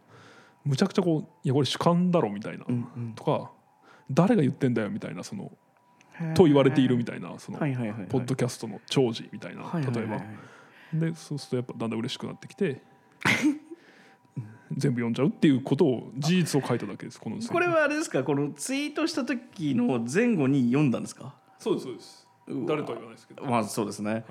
[0.63, 3.51] むちゃくちゃこういやこれ主観だろみたいな、うんうんとか
[4.11, 5.51] 誰が言ってんだよみたいなその
[6.35, 9.63] と言われているみたいなそのポッドキャストの長寿みたいな。
[9.79, 10.21] 例えば
[10.93, 12.81] でそうするとやっぱだんだん嬉しくなってきて
[14.75, 18.23] 全部読んじゃうっていうことを事実を書いただけですこの これはあれですか？
[18.23, 21.35] このツイートした時の前後に読んだんですか？
[21.59, 22.27] そうですそうです。
[22.67, 24.11] 誰とは言わないですけど、まあそうですね。
[24.13, 24.23] はい。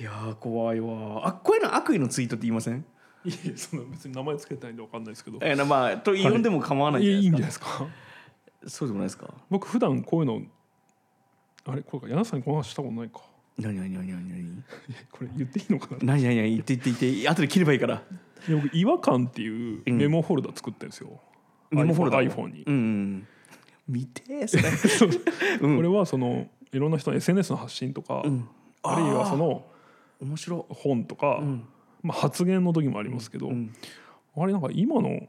[0.00, 1.26] いやー怖いわ。
[1.26, 2.84] あこういうの悪意のツイートって言いません？
[3.24, 5.38] いえその別に名前つけてないんで分かんないですけど。
[5.40, 7.86] えなまあと呼んでも構わないいやいいんじゃないじゃないですか
[8.66, 9.32] そうでもないですか？
[9.50, 10.42] 僕普段こういうの
[11.66, 13.20] あれこれか柳さんにこの話したことないか。
[13.58, 14.62] 何何何何何？
[15.12, 16.14] これ言っていいのかな？
[16.14, 18.02] 何何何言って言って言って後で切ればいいから
[18.48, 21.20] いや僕違和感っていうメモフォルダ作ってるんですよ、
[21.70, 23.26] メモフォルダ iPhone に、うんうん
[23.86, 25.12] 見てーそれ
[25.60, 28.48] うんこれはそのいろんな人の SNS の発信とか、ん
[28.82, 29.64] あるいはその
[30.20, 31.68] 面白本とか、ん
[32.02, 33.72] まあ、発言の時もありますけど、ん
[34.36, 35.28] あれなんか今の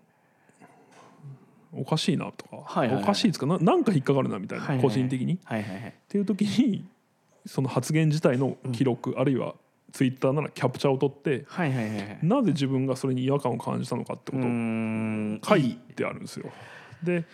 [1.76, 3.04] おかしいなとか、はいはいはい。
[3.04, 3.46] おかしいですか？
[3.46, 4.94] ななんか引っかかるなみたいな、はいはいはい。
[4.94, 5.34] 個人的に。
[5.36, 5.94] っはいはいはい。
[6.08, 6.86] ていう時に
[7.46, 9.56] その発言自体の記録、あるいは
[9.92, 12.20] ツイッターならキャプチャーを取ってはいはいはいはい。
[12.22, 14.48] なぜ自分がそれに違和感を感じたのかってことを
[15.48, 16.50] 書いてあるんですよ。
[17.04, 17.26] で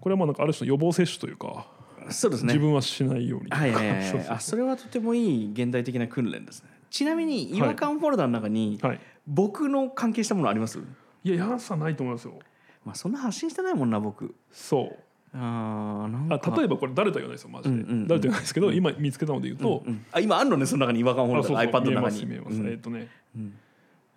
[0.00, 1.66] これはまあなんかある種の予防接種というか、
[2.08, 2.54] そうですね。
[2.54, 6.70] 自分はしないようにいはいはいそうあそれはとてもいい現代的な訓練ですね。
[6.90, 10.78] ちなみに違和感フォルダの中にはい、僕の関係したものあります？
[11.22, 12.38] いや柳瀬さんないと思いますよ。
[12.84, 14.34] まあそんな発信してないもんな僕。
[14.52, 14.96] そう。
[15.32, 16.52] あーなんか。
[16.52, 18.08] あ例えばこれ誰とは言わないですよマジで、うんうんうん。
[18.08, 22.02] 誰とは言わないですけど、今見つけたので言うと、うんあ今あんのねその中に違和感フォルダがあそうそう iPad 見えの中に。
[22.02, 22.68] ます見えます、うん。
[22.68, 23.58] えっ、とね、うん。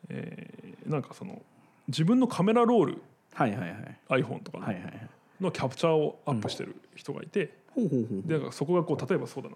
[0.09, 1.41] えーなんかその
[1.87, 3.01] 自分のカメラロール
[3.33, 5.09] はいはいはい iPhone とかの,、はいはいはい。
[5.41, 9.55] のキャプチャーをアップしてる人がいて、ほうほうほうでなんかそこがこう例えばそうだな。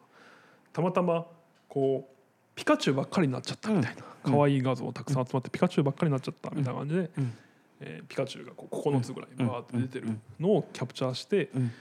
[0.74, 1.26] たまたま
[1.70, 2.16] こう
[2.56, 7.34] ピカチュウばっかりになっちゃったみたいな、可愛い画像たくさん集まってピカチュウばっかりになっちゃったみたいな感じで、うん
[7.80, 10.10] えーピカチュウがこう9つぐらいバーって出てる
[10.40, 11.72] のをキャプチャーして、うん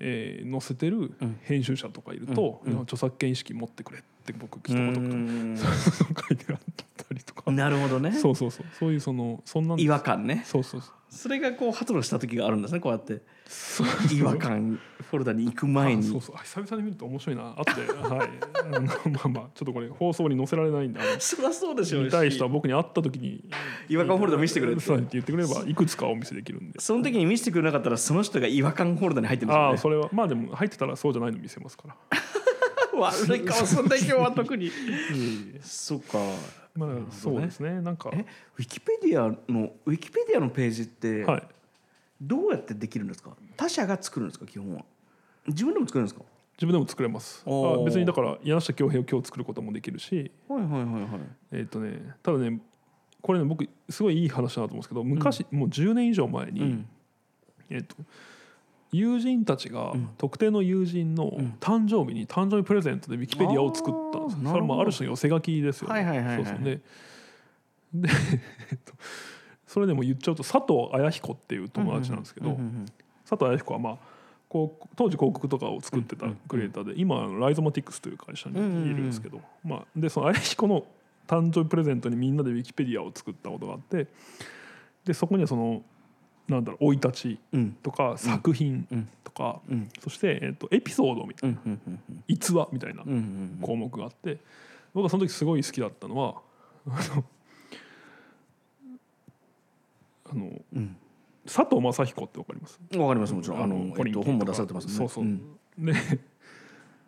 [0.00, 1.38] えー載せてるん。
[1.42, 2.80] 編集者とかいると、うんうん。
[2.82, 4.88] 著作権意識持ってくれって僕一言。
[4.88, 5.64] うーん 書
[6.34, 6.58] いてあっ
[6.96, 8.12] たりとか、なるほどね。
[8.12, 8.66] そうそうそう。
[8.78, 10.42] そういうそのそんなん違和感ね。
[10.44, 13.20] そうそうそうそれがこう発露した時があるんですねこうやって。
[14.10, 16.08] 違和感フォルダに行く前に。
[16.08, 16.36] あそうそう。
[16.36, 17.54] あ久々に見ると面白いな。
[17.54, 18.30] あってはい。
[18.64, 23.44] あのまあまあちょっとこれ放送に載せられないんでそりゃそうでしょう見たい人は僕に会った時に
[23.90, 24.82] 違和感フォルダ見せてくれって。
[24.86, 26.80] 言ってくれればいくつかお見せできるんで。
[26.80, 29.68] その時に見せてくれなかったらその人が違和感フォルダに入ってるんですよね。
[29.68, 30.08] ああそれは。
[30.12, 31.96] まあでも入ってたらそうじゃないの見せますから。
[32.98, 34.70] 悪い顔すんだ今日は特に。
[35.60, 36.18] そっか
[36.74, 37.80] まあそうですね。
[37.80, 38.10] なんか。
[38.12, 38.24] え
[38.58, 41.42] ウィキペディアのウィキペディアのページってはい。
[42.20, 43.36] どうやってできるんですか？
[43.56, 44.46] 他社が作るんですか？
[44.46, 44.84] 基本は。
[45.48, 46.22] 自分でも作るんですか？
[46.56, 47.42] 自分でも作れます。
[47.46, 47.50] あ
[47.84, 50.30] 別にだから柳下恭平を今日作ることもできるし。
[50.48, 51.20] はいはいはいはい。
[51.52, 52.60] えっ、とねただね
[53.20, 56.88] これね僕すごいいい話だなと思うんですけど昔、もう10年以上前に、うん。
[57.70, 57.96] えっと
[58.92, 64.18] 友人たちが特定の友人の誕生日に誕生日プレゼントでウィキペディアを作った。
[64.20, 66.00] んですそれもある種の寄せ書きですよね。
[66.62, 66.80] で
[69.66, 72.58] それでも言っちゃうと佐藤綾彦っていう友達なんですけど、
[73.28, 73.98] 佐藤綾彦はまあ
[74.48, 80.84] こう当時広告とかを作ってたクリエイターで今ライゾマティクスという会社にいるんですけど、まあ、でその綾彦の
[81.26, 84.08] 誕生日プレゼントにみんなでウィキペディアを作ったことがあって
[85.06, 85.82] でそこにはその
[86.52, 87.76] なんだろう生い立ちうん。
[87.82, 89.08] とか作品うん。
[89.24, 89.88] とか、うん。
[90.00, 91.58] そして、えっとエピソードみたいな
[92.28, 93.02] 逸話みたいな
[93.60, 94.38] 項目があって
[94.94, 96.34] 僕はその時すごい好きだったのは
[100.30, 100.50] あの
[101.44, 102.80] 佐藤正彦ってわかります？
[102.96, 103.62] わかりますもちろん。
[103.62, 104.92] あのえっと本も出されてますね。
[104.92, 105.40] そうそう、ん。
[105.78, 105.92] で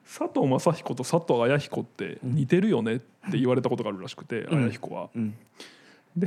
[0.04, 4.58] 佐藤正彦と佐藤綾彦って似てるよねって言われたことがあるらしくて、うん。
[4.64, 5.08] 綾彦は。
[5.14, 5.34] うん。
[6.16, 6.26] で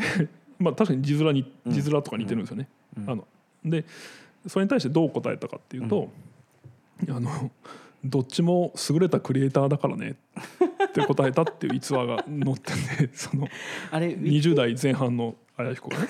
[0.58, 1.74] まあ確かに字面にうん。
[1.74, 2.70] 字面とか似てるんですよね。
[2.98, 3.10] うん。
[3.10, 3.28] あの
[3.66, 3.86] で
[4.48, 6.10] それに対してどう答えたかっていうと、
[7.10, 7.52] あの
[8.04, 10.16] どっちも優れたクリエイターだからね
[10.86, 13.48] って答えたっていう逸話が載ってて その
[13.92, 16.08] あれ20代前半の綾彦がね。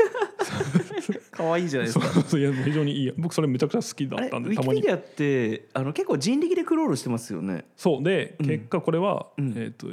[1.31, 2.37] 可愛いじゃないですか。
[2.37, 4.81] いや非常にいい僕それめちゃくちゃ好きだったんでたまに。
[4.81, 7.65] ウィキペディアってあの結構人力でクロールしてますよね。
[7.75, 8.47] そうでうん。
[8.47, 9.49] 結果これは、うん。
[9.55, 9.87] えー、と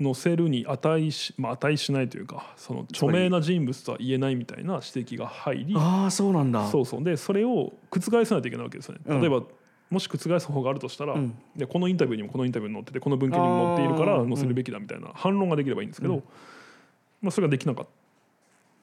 [0.00, 6.68] 載せるに値し,、まあ、値しないというかその著名な人物とは言えないみたいな指摘が入りああそうなんだ。
[6.68, 7.04] そうそう。
[7.04, 9.00] でそれを覆さないといけないわけですよね。
[9.06, 9.20] うん。
[9.20, 9.42] 例えば
[9.90, 11.34] もし覆す方があるとしたら、うん。
[11.56, 16.22] でこのインタビューにもこのインタビューに載っててこの文献にも載っているから載せるべきだみたいな反論ができればいいんですけど、うん。
[17.22, 17.86] まあ、それができなかっ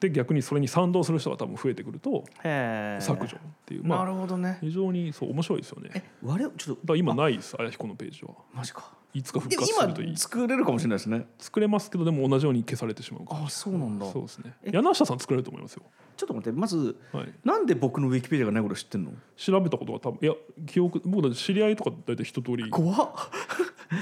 [0.09, 4.57] た逆にそれに賛同する人が多分増えてくると削除っていう、なまあるほどね。
[4.61, 5.89] 非常にそう面白いですよね。
[5.93, 8.31] え我々ちょっとら今ないです綾彦のページは。
[8.53, 8.91] マジか。
[9.13, 10.07] いつか復活するといい。
[10.09, 11.25] 今作れるかもしれないですね。
[11.39, 14.05] 作れますけどでも同じように消されてしまうあそうなんだ。
[14.11, 14.53] そうですね。
[14.63, 14.71] え？
[14.71, 15.83] 柳下さん作れると思いますよ、
[16.17, 19.11] ちょっと待ってまずはい、なんで僕のウィキペディアがないこと知ってんの？
[19.37, 20.33] 調べたことが多分いや
[20.65, 22.69] 記憶僕だって知り合いとか大体一通り。
[22.69, 23.09] 怖っ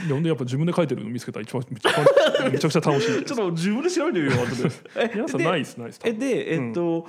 [0.07, 4.55] でほんでやっぱ自分で書いてるの見つけたら一番めちゃくちゃめちゃくちゃ楽しいちょっと自分で調べてみよう後
[5.15, 6.01] 皆さんないですないです。
[6.03, 7.07] えでえっと、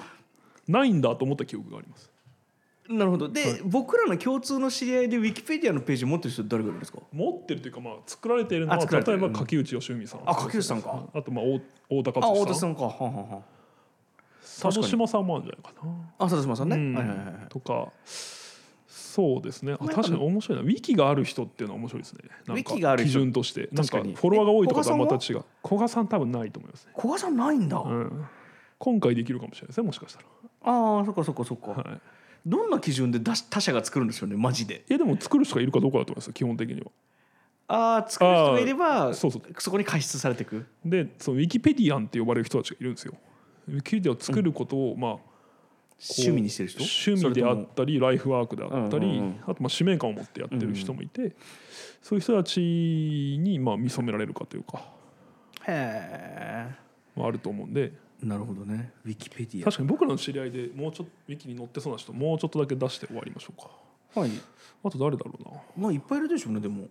[0.68, 2.10] ないんだと思った記憶があります。
[2.86, 3.30] なるほど。
[3.30, 6.98] で、僕らの共通の知り合いでウィキペディアのページ持ってる人誰がいるんですか？
[7.12, 10.20] 持ってるというかまあ作られているのは例えば柿内義文さん。
[10.26, 11.04] あ柿内さんか。
[11.14, 11.44] あとまあ
[11.88, 12.46] 太津さん。
[12.46, 12.82] 田さんか。
[12.82, 13.42] はあはあは
[14.42, 15.92] 佐渡島さんもあるんじゃないかな。
[16.18, 16.94] あ佐田島さんね、うん。
[16.94, 17.34] はいはいはいはい。
[17.48, 17.88] とか
[18.96, 19.72] そうですね。
[19.72, 20.64] あまあ確かに面白いな。
[20.64, 22.20] ウィキがある人っていうのは面白いですね。
[22.46, 23.10] なんウィかキがある人。
[23.10, 23.68] 基準として。
[23.72, 25.44] なんか確かにフォロワーが多いとかとはえまた違う。
[25.66, 28.24] 古賀さん多分ないと思いますね、古賀さんないんだ、うん、
[28.78, 30.20] 今回できるかもしれないですねもしかした
[30.62, 32.00] ああそっかそっかそっか、ら、はい、
[32.46, 34.84] どんな基準で出し他社が作るんですよねマジで。
[34.88, 36.86] いやでも作る人がいるかどうかだと思いますよ基本的には。
[37.66, 39.42] ああ作る人がいればそうそう。
[39.58, 40.66] そこに加筆されていく。
[40.84, 43.14] でそのウィキペディアンって呼ばれる人たちがいるんですよ。
[43.68, 45.16] ウィキペディアを作ることを、まあ
[45.98, 47.10] 趣味にしてる人？
[47.12, 49.40] 趣味であったりライフワークであったり、うんうんうん。
[49.46, 51.34] あとまあ使命感を持ってやってる人もいて、
[52.02, 54.82] そういう人たちにまあ見初められるかというか、
[55.66, 56.68] へ
[57.16, 57.92] まあ、あると思うんで。
[58.22, 58.92] えなるほどね。
[59.04, 63.70] ウィキペディ確かに僕らの知り合いでもうちょっとウィキに載ってそうな人もうちょっとだけ出して終わりましょうか。
[64.16, 64.30] アはい。
[64.84, 65.50] あと誰だろうな。
[65.76, 66.88] まあいっぱいいるでしょうねでも。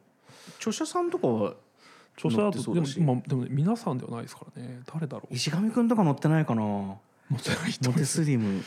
[0.58, 1.54] 著者さんとかは
[2.18, 4.82] 著者だとでも,、うだしまあ、でもね皆さんではないですからね。
[4.92, 5.34] 誰だろう。
[5.34, 6.62] 石上くんとか載ってないかな。
[7.30, 8.62] 載ってない人モテスリム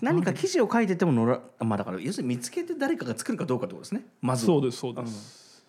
[0.00, 4.04] 何か記事を書いてても乗らまあだから要するに見つけて誰かが作るかどうかってことですね。
[4.20, 4.44] まず。
[4.50, 5.64] はそうですそうです、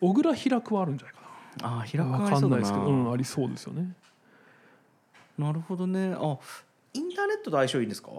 [0.00, 1.20] 小倉開くはあるんじゃないか
[1.62, 2.60] ああ開なわかないそうだな。
[2.60, 3.92] ですけど、うん、ありそうですよね。
[5.38, 6.14] なるほどね。
[6.16, 6.38] あ
[6.94, 8.10] インターネットと相性いいんですか？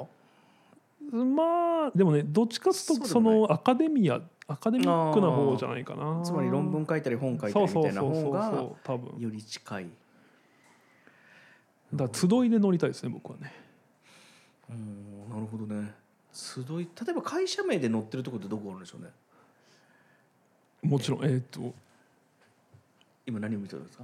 [1.12, 6.22] まあでもねどっちかというとそのアカデミアアカデミックな方じゃないかな。
[6.24, 9.20] つまり論文書いたり本書いたりみたいな方が多分。
[9.20, 9.90] より近い。
[11.94, 13.54] だ集いで乗りたいですね僕はね。
[14.70, 15.94] うんなるほどね。
[16.34, 16.66] 集い。
[16.66, 19.10] 例えば会社名で載ってるところってどこあるんでしょうね。
[20.84, 21.74] もちろんえーっと。
[23.26, 24.04] 今何を見てるんですか？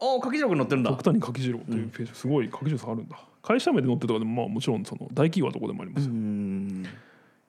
[0.00, 0.90] ああ柿城君載ってるんだ。
[0.90, 2.12] 徳谷柿次郎というページ。
[2.14, 3.18] すごい柿次郎さんあるんだ。
[3.42, 6.86] 会社名で載ってるとかでもまあもちろんその大企業はどこでもありまうすよん。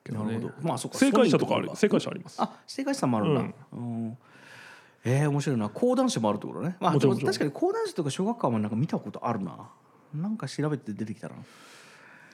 [0.03, 0.53] けどねなるほど。
[0.67, 0.97] まあそっか。
[0.97, 2.41] 正解者とかある正解者あります。
[2.41, 3.41] あ正解者さんもあるんだ、
[3.73, 4.17] うん。
[5.05, 5.69] えー、面白いな。
[5.69, 7.33] 講談師もあるってことね、まあ、ちろんもちろん。
[7.33, 9.69] 確かに講談師とか小学館はなんか見たことあるな。
[10.13, 11.35] なんか調べて出てきたな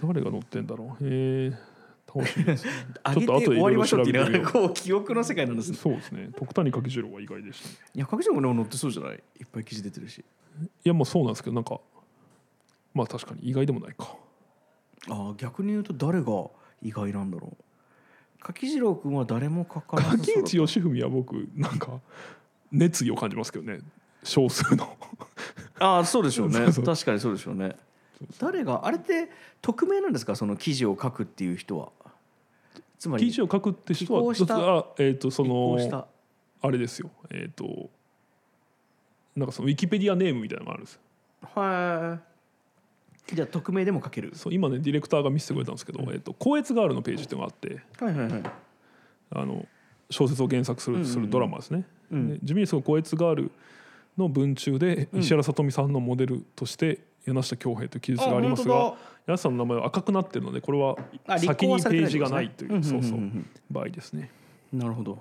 [0.01, 1.03] 誰が載ってんだろう？
[1.03, 2.65] えー、楽しみです
[3.05, 5.77] 上げてちょっと後で終わりましょうって言いながらこう記憶の世界なんですね。
[5.77, 6.29] そうですね。
[6.35, 7.75] 徳谷柿次郎は意外でしたね。
[7.95, 9.23] いや柿城も乗ってそうじゃない？
[9.39, 10.19] いっぱい記事出てるし。
[10.19, 10.23] い
[10.83, 11.79] やもうそうなんですけどなんか
[12.93, 14.15] まあ確かに意外でもないか。
[15.09, 16.49] ああ逆に言うと誰が
[16.81, 17.63] 意外なんだろう。
[18.39, 22.01] 柿次郎君は誰も書かなさそうだ柿内義文は僕なんか
[22.71, 23.79] 熱意を感じますけどね。
[24.23, 24.97] 少数の。
[25.79, 26.59] ああそうでしょうね。
[26.73, 27.75] 確かにそうでしょうね
[28.39, 29.29] 誰があれって
[29.61, 31.91] 匿名なんですかその記事を書くっていう人は？
[32.99, 36.07] つまり記事を書くって人はあえっ、とそのた。
[36.61, 37.09] あれですよ。
[37.31, 37.89] えっ、と
[39.35, 41.01] なんかそのウィキペディアネームみたいなのがあるんですよ。
[41.55, 42.31] はい
[43.35, 44.31] じゃあ匿名でも書ける。
[44.35, 48.43] そう今ねディレクターが見せてくれたんですけど「えっと高越ガール」のページっていうのがあってはいはいはい。
[49.33, 49.65] あの
[50.09, 51.13] 小説を原作する,、うんうんうん。
[51.13, 51.85] するドラマですね。
[52.11, 52.29] うん。
[52.33, 53.51] で地味にその高越ガール
[54.17, 55.19] の文中でうん。
[55.21, 58.95] 石原さとみさんのモデルとして柳下恭平という記述がありますが
[59.27, 60.97] 柳下さんの名前は赤くなってるのでこれは
[61.39, 63.19] 先にページがないというそうそう。
[63.69, 64.31] 場合ですね。
[64.73, 65.19] うんなるほど。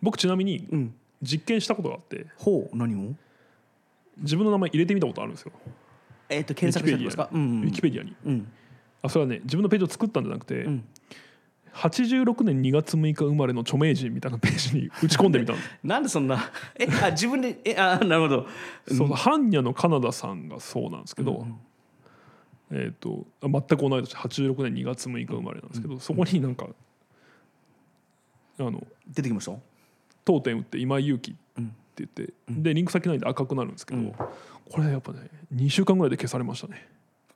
[0.00, 0.94] 僕ちなみにうん。
[1.20, 3.12] 実験したことがあってほう何を？
[4.18, 5.52] 自分の名前入れてみたことあるんですよ。
[6.28, 7.28] えっと検索したんですか？
[7.32, 8.14] ウィキペディアに。
[8.24, 8.52] うん。
[9.02, 10.84] あそれはね自分のページを作ったんじゃなくて、うん
[11.74, 15.70] 86年2月6日生まれの著名人みたいなページに打ち込んでみたんです。
[15.84, 16.38] なんでそんな？
[16.78, 18.46] えあ自分で えあなるほど。
[18.88, 21.56] その般若のカナダさんがそうなんですけど、うん
[22.70, 26.66] えー、とあ全く同い年86年2月6日生まれなんですけど、そこになんか
[28.58, 29.52] あの出てきました？
[30.24, 31.72] 当店打って今井勇気ってうん。
[31.98, 34.14] 言って、でリンク先ないんで赤くなるんですけど、
[34.70, 36.86] これやっぱね2週間ぐらいで消されましたね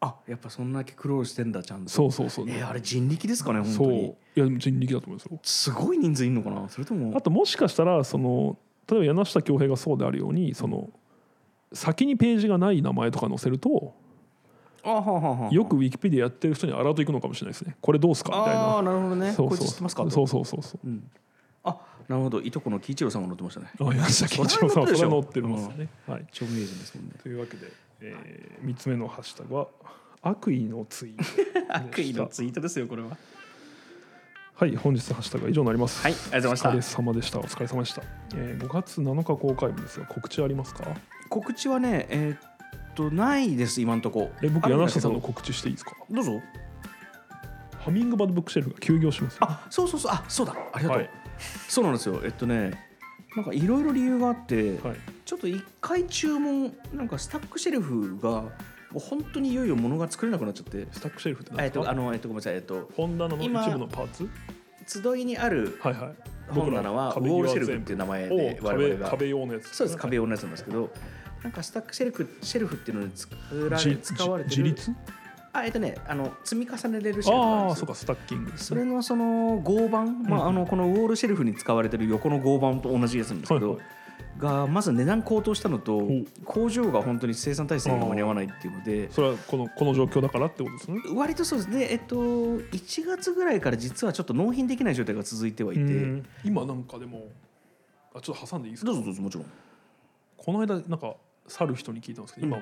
[0.05, 1.89] あやっぱそんだけ苦労してんだちゃんと。
[1.89, 3.93] そうそうそう、えーあれ人力ですかね本そう。
[3.95, 5.39] いや人力だと思いますよ。
[5.45, 6.69] すごい人数いんのかな？
[6.69, 7.17] それとも。
[7.17, 8.59] あともしかしたらその
[8.91, 10.91] 例えば柳下恭平がそうであるようにその
[11.73, 13.95] 先にページがない名前とか載せると
[14.83, 15.53] あはははは。
[15.53, 17.77] よくウィキペディアやってる人にアラートいくのかもしれないですね。
[17.81, 18.37] これどうすか？
[18.37, 19.33] みたいああななるほどね。
[19.33, 19.59] そうそう。
[19.59, 20.03] こいつ知ってますか？
[20.03, 20.87] とそうそうそうそう。
[20.87, 21.09] うん。
[21.63, 21.79] あ
[22.09, 22.41] なるほど。
[22.41, 23.71] いとこの喜一郎さんが乗ってましたね。
[23.79, 27.13] あ柳下喜一郎さんはそ載ってますね、はい、著名人ですもんね。
[27.23, 27.69] というわけで、
[28.05, 29.69] えー、3つ目のハッシュタグは
[30.23, 31.25] 悪意のツイート
[31.75, 33.17] 悪意のツイートですよこれは。
[34.55, 36.03] はい本日のハッシュタグは以上になります。
[36.03, 36.69] はいありがとうございました。
[36.69, 37.39] お疲れ様でした。
[37.39, 38.03] お疲れ様でした、
[38.35, 40.85] えー、5月7日公開日ですが告知ありますか？
[41.29, 44.31] 告知はねえーっとないです今んとこ。
[44.43, 45.97] え僕柳下さんの告知していいですか？
[46.11, 46.41] どうぞ。
[47.81, 50.13] ハミングバードブックシェルフが休業しますあそうそうそう。
[50.13, 50.55] あそうだ。
[50.73, 51.11] ありがとう、はい。
[51.69, 52.21] そうなんですよ。
[52.23, 52.92] えっとね
[53.37, 54.97] なんかいろいろ理由があって、はい。
[55.25, 58.51] ちょっと一回注文なんかスタックシェルフがも
[58.97, 60.87] う本当にいよいよ物が作れなくなっちゃって。
[60.93, 61.85] スタックシェルフって何えっですか？
[61.87, 62.55] とあのえっとごめんなさい。
[62.55, 64.29] えっと本棚の一今部のパーツ？
[64.87, 66.15] 集いにあるはいはい。
[66.49, 69.11] 本棚はウォールシェルフっていう名前でを我々が。
[69.11, 70.91] 壁壁用のやつそうです壁用のやつなんですけど
[71.43, 73.35] なんかスタックシェルフシェルフっていうのに作
[73.71, 74.91] られじ使われてる自立？
[75.55, 78.57] あえっとねあの積み重ねれるシェルフああそうかスタッキングね。
[78.57, 83.87] それのその合板、まあ、あのこのウォールシェルフに使われてる横の合板と同じやつなんですけど、はいはい。
[84.39, 86.25] がまず値段高騰したのとう。
[86.45, 91.01] 工場が本当に生産体制が間に合わないっていうのでそれはこのこの状況だからってことですね。
[91.15, 91.89] 割とそうですね。
[91.91, 95.83] えっと1月ぐらいから実はちょっと納品できない状態が続いてはいて。
[95.83, 96.27] うん。
[96.45, 97.29] 今なんかでも
[98.15, 98.93] あちょっと挟んでいいですか？
[98.93, 99.47] どうぞどうぞもちろん。
[100.39, 101.15] この間なんか
[101.47, 102.59] 去る人に聞いたんですけど今、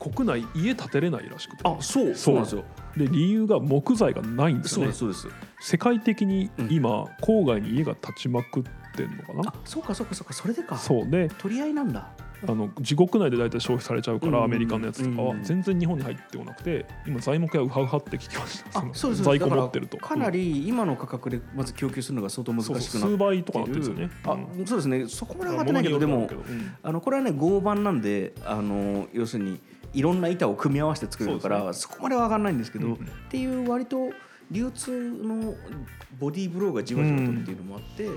[0.00, 1.62] 国内家建てれないらしくて。
[1.64, 2.64] あそうそうなんですよ。
[2.96, 5.28] で理由が木材がないんですそうよねですそうです。
[5.60, 8.62] 世界的に今、郊外に家が建ちまくっ
[8.96, 9.50] てんのかな？
[9.50, 10.76] あそうかそうかそうかそれでか。
[10.78, 11.08] そう。
[11.08, 12.08] で取り合いなんだ。
[12.48, 19.22] あの自国内で大体消費されちゃうから、うんアメリカのやつとかはうん全然日本に入ってこなくて今材木屋ウハウハって聞きましたそうです。
[19.22, 19.98] 在庫持ってると。
[19.98, 24.10] だかなり今の価格でまず供給するのが相当難しくなって数倍とかなってるんですよね。
[24.24, 24.66] あうん。
[24.66, 25.06] そうですね。
[25.06, 26.74] そこまで上がってないけどでもうん。
[26.82, 29.60] あのこれはね合板なんであの要するに
[29.92, 32.96] いろんな板を組み合わせて作れるからそこまでは上がらないんですけど、っ
[33.28, 34.10] ていう割と
[34.50, 34.90] 流通
[35.22, 35.54] の
[36.18, 38.08] ボディーブローがじわじわとっていうのもあって、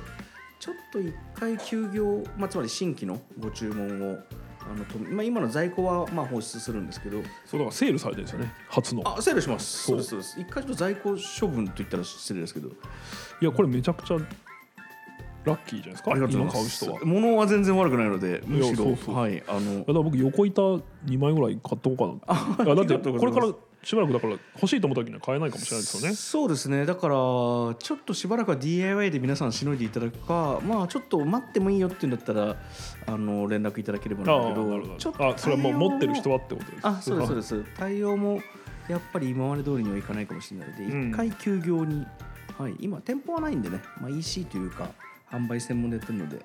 [0.59, 4.17] ちょっと一回休業、まあ、つまり新規のご注文を
[4.61, 7.21] あのと、まあ、今の在庫はまあ放出するんですけど。
[7.45, 8.53] そうだからセールされてるんですよね。
[8.69, 9.03] 初の。
[9.05, 9.83] あセールします。
[9.83, 9.97] そう。
[9.97, 10.39] ですそうです。
[10.39, 12.69] 一回ちょっと在庫処分といったら失礼ですけど。
[12.69, 12.71] い
[13.41, 14.17] やこれめちゃくちゃ
[15.45, 16.11] ラッキーじゃないですか？
[16.15, 16.99] 今買う人は。
[17.03, 18.95] 物は全然悪くないのでむしろ。
[19.13, 19.79] はいあの。
[19.79, 20.81] だから僕横板2
[21.19, 22.75] 枚ぐらい買っとこうかな。
[22.75, 26.15] だってこれからしばらくだから欲しいと思った時には買えないかもしれないですよね。
[26.15, 26.85] そうですね。
[26.85, 32.55] だからちょっとしばらくは DIY で皆さんしのいでいただくかまあちょっと待ってもいいよっていうんだったら
[33.05, 35.29] あの連絡いただければああなんだけどちょっとど。
[35.29, 36.87] あそれはもう持ってる人ははってことです。
[36.87, 37.75] あそうですそうです。
[37.77, 38.41] 対応も
[38.87, 41.09] やっぱり今まで通りにはいかないかもしれないのでうん。
[41.09, 42.05] 一回休業に、
[42.57, 44.89] はい、今店舗はないんでね、まあ、EC というか
[45.33, 46.37] 販売専門でやってるので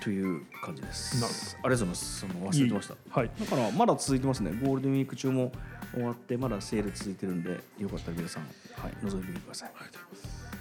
[0.00, 1.20] とという感じです。
[1.20, 2.20] なるありがとうございます。
[2.20, 2.94] その忘れてました。
[3.10, 3.30] はい。
[3.38, 4.52] だからまだ続いてますね。
[4.52, 5.52] ゴールデンウィーク中も
[5.92, 9.70] 終わってまだセール続いてるんでよかったら皆さん、はい、覗いてみてください。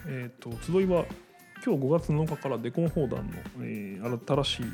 [0.07, 1.05] えー、と集いは
[1.65, 4.65] 今日5月7日からデコン砲弾の、えー、新しい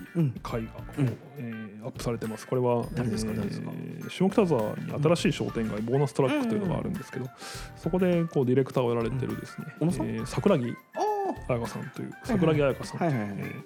[0.42, 1.18] 会が、うん。
[1.38, 2.48] えーアップされてます。
[2.48, 3.34] これは誰ですか？
[3.34, 3.70] 誰ですか？
[3.76, 7.28] えー下北沢に新しい商店街、ボーナストラックというのがあるんですけど、
[7.76, 10.08] そこでこうディレクターをやられてるですね、小野さん？
[10.08, 10.64] えー桜木。
[10.96, 11.03] あ
[11.48, 13.00] 彩香さんという桜木彩香さん。
[13.00, 13.20] という、はい。
[13.20, 13.50] はいはいはい。
[13.50, 13.64] えー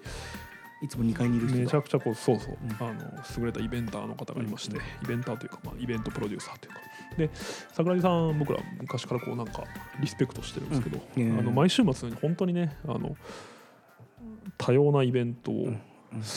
[0.82, 2.72] いつも2階にいる人だめちゃくちゃこうそうそう、うん。
[2.88, 3.02] あの
[3.40, 4.82] 優れたイベンターの方がいまして、うん。
[5.06, 6.80] イベンターというか、まあ、イベントプロデューサーというか。
[7.18, 7.30] で
[7.74, 9.64] 桜木さん僕ら昔からこうなんか
[10.00, 11.34] リスペクトしてるんですけど、うん。
[11.34, 13.18] ねあの毎週末に本当にねあの
[14.58, 15.82] 多様なイベントをん。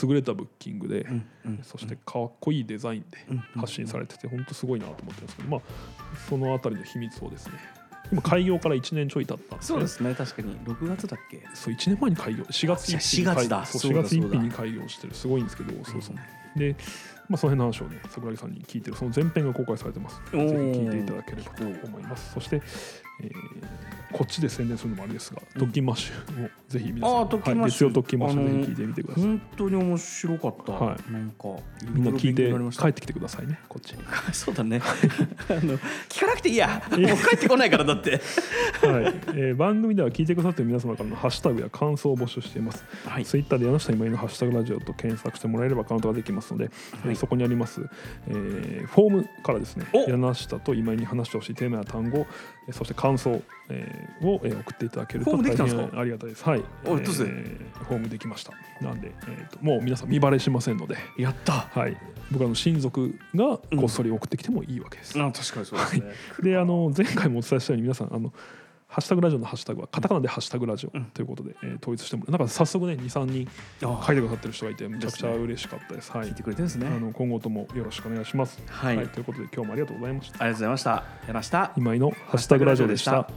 [0.02, 1.26] 優れたブッキングで、うん。
[1.44, 1.60] うん。
[1.62, 3.38] そしてかっこいいデザインでうん。
[3.60, 5.60] 発信されてて本当すごいなと思ってるんですけど、まあ、
[6.28, 7.52] そのあたりの秘密をですね
[8.12, 9.64] 今開業から1年ちょい経ったんで。
[9.64, 10.56] すねそうですね確かに。
[10.60, 11.42] 6月だっけ？
[11.54, 12.44] そう1年前に開業。
[12.44, 13.64] 4月1日に4月だ。
[13.66, 14.38] そう4そうだ月1そうだ。
[14.40, 15.14] 日に開業してる。
[15.14, 16.16] すごいんですけどそうそう。
[16.58, 16.74] で、
[17.28, 20.16] まあ、その辺の話をね桜木さんに聞いてるその前編が公開されてます。
[20.16, 22.32] ぜひ聞いていただければと思います。
[22.34, 22.60] そして、
[23.22, 23.30] えー
[24.12, 27.86] こっちで宣伝するのもあれですが「特勤マッシュ」をぜひ皆さん、あー特勤マッシュ。
[27.86, 29.24] はい、月曜特勤マッシュぜひ聞いてみてください。
[29.24, 31.12] 本当に面白かった、はい。
[31.12, 31.44] なんか
[31.92, 34.02] みんな聞いて帰ってきてくださいねこっちに。
[34.32, 34.80] そうだね。
[35.50, 36.82] あの聞かなくていいや。
[36.90, 38.10] もう帰ってこないからだって。
[38.10, 38.20] はい、
[39.34, 42.84] えー番組では聞いてくださっている皆様からのハッシュタグや感想を募集しています。
[43.04, 43.24] はい。
[43.24, 47.82] ツイッターで柳下今井のハッシュタグラジオと検索してもらえればアカウントができますので、えーはいそこにあります、
[48.28, 50.08] えーフォームからですねお。
[50.08, 52.26] 柳下と今井に話してほしいテーマや単語、えー
[52.72, 56.44] そして感想、えーを、えー送っていただけると大変ありがたいです。
[56.44, 58.52] はい、おえーフォームできました。
[58.80, 61.52] なんで、えーともう皆さん見バレしませんので、やった。
[61.52, 61.96] はい、
[62.30, 65.20] 僕らの親族がこっそり送ってきてもいいわけです。
[65.20, 66.02] あ確かにそうですね、
[66.42, 68.32] であの前回もお伝えしたように皆さんあの
[68.90, 73.48] ハッシュタグラジオのハッシュタグはカタカナでハッシュタグラジオうんということで、えー統一してもらうなんか早速ね23人
[73.82, 76.10] あ書いてくださってる人がいてめちゃくちゃ嬉しかったです。
[76.10, 78.60] はい聞いてくれてですねあの今後ともよろしくお願いします。
[78.66, 80.36] はいということで今日もありがとうございました。
[80.36, 83.28] ありがとうございましたやらした今井のハッシュタグラジオでした。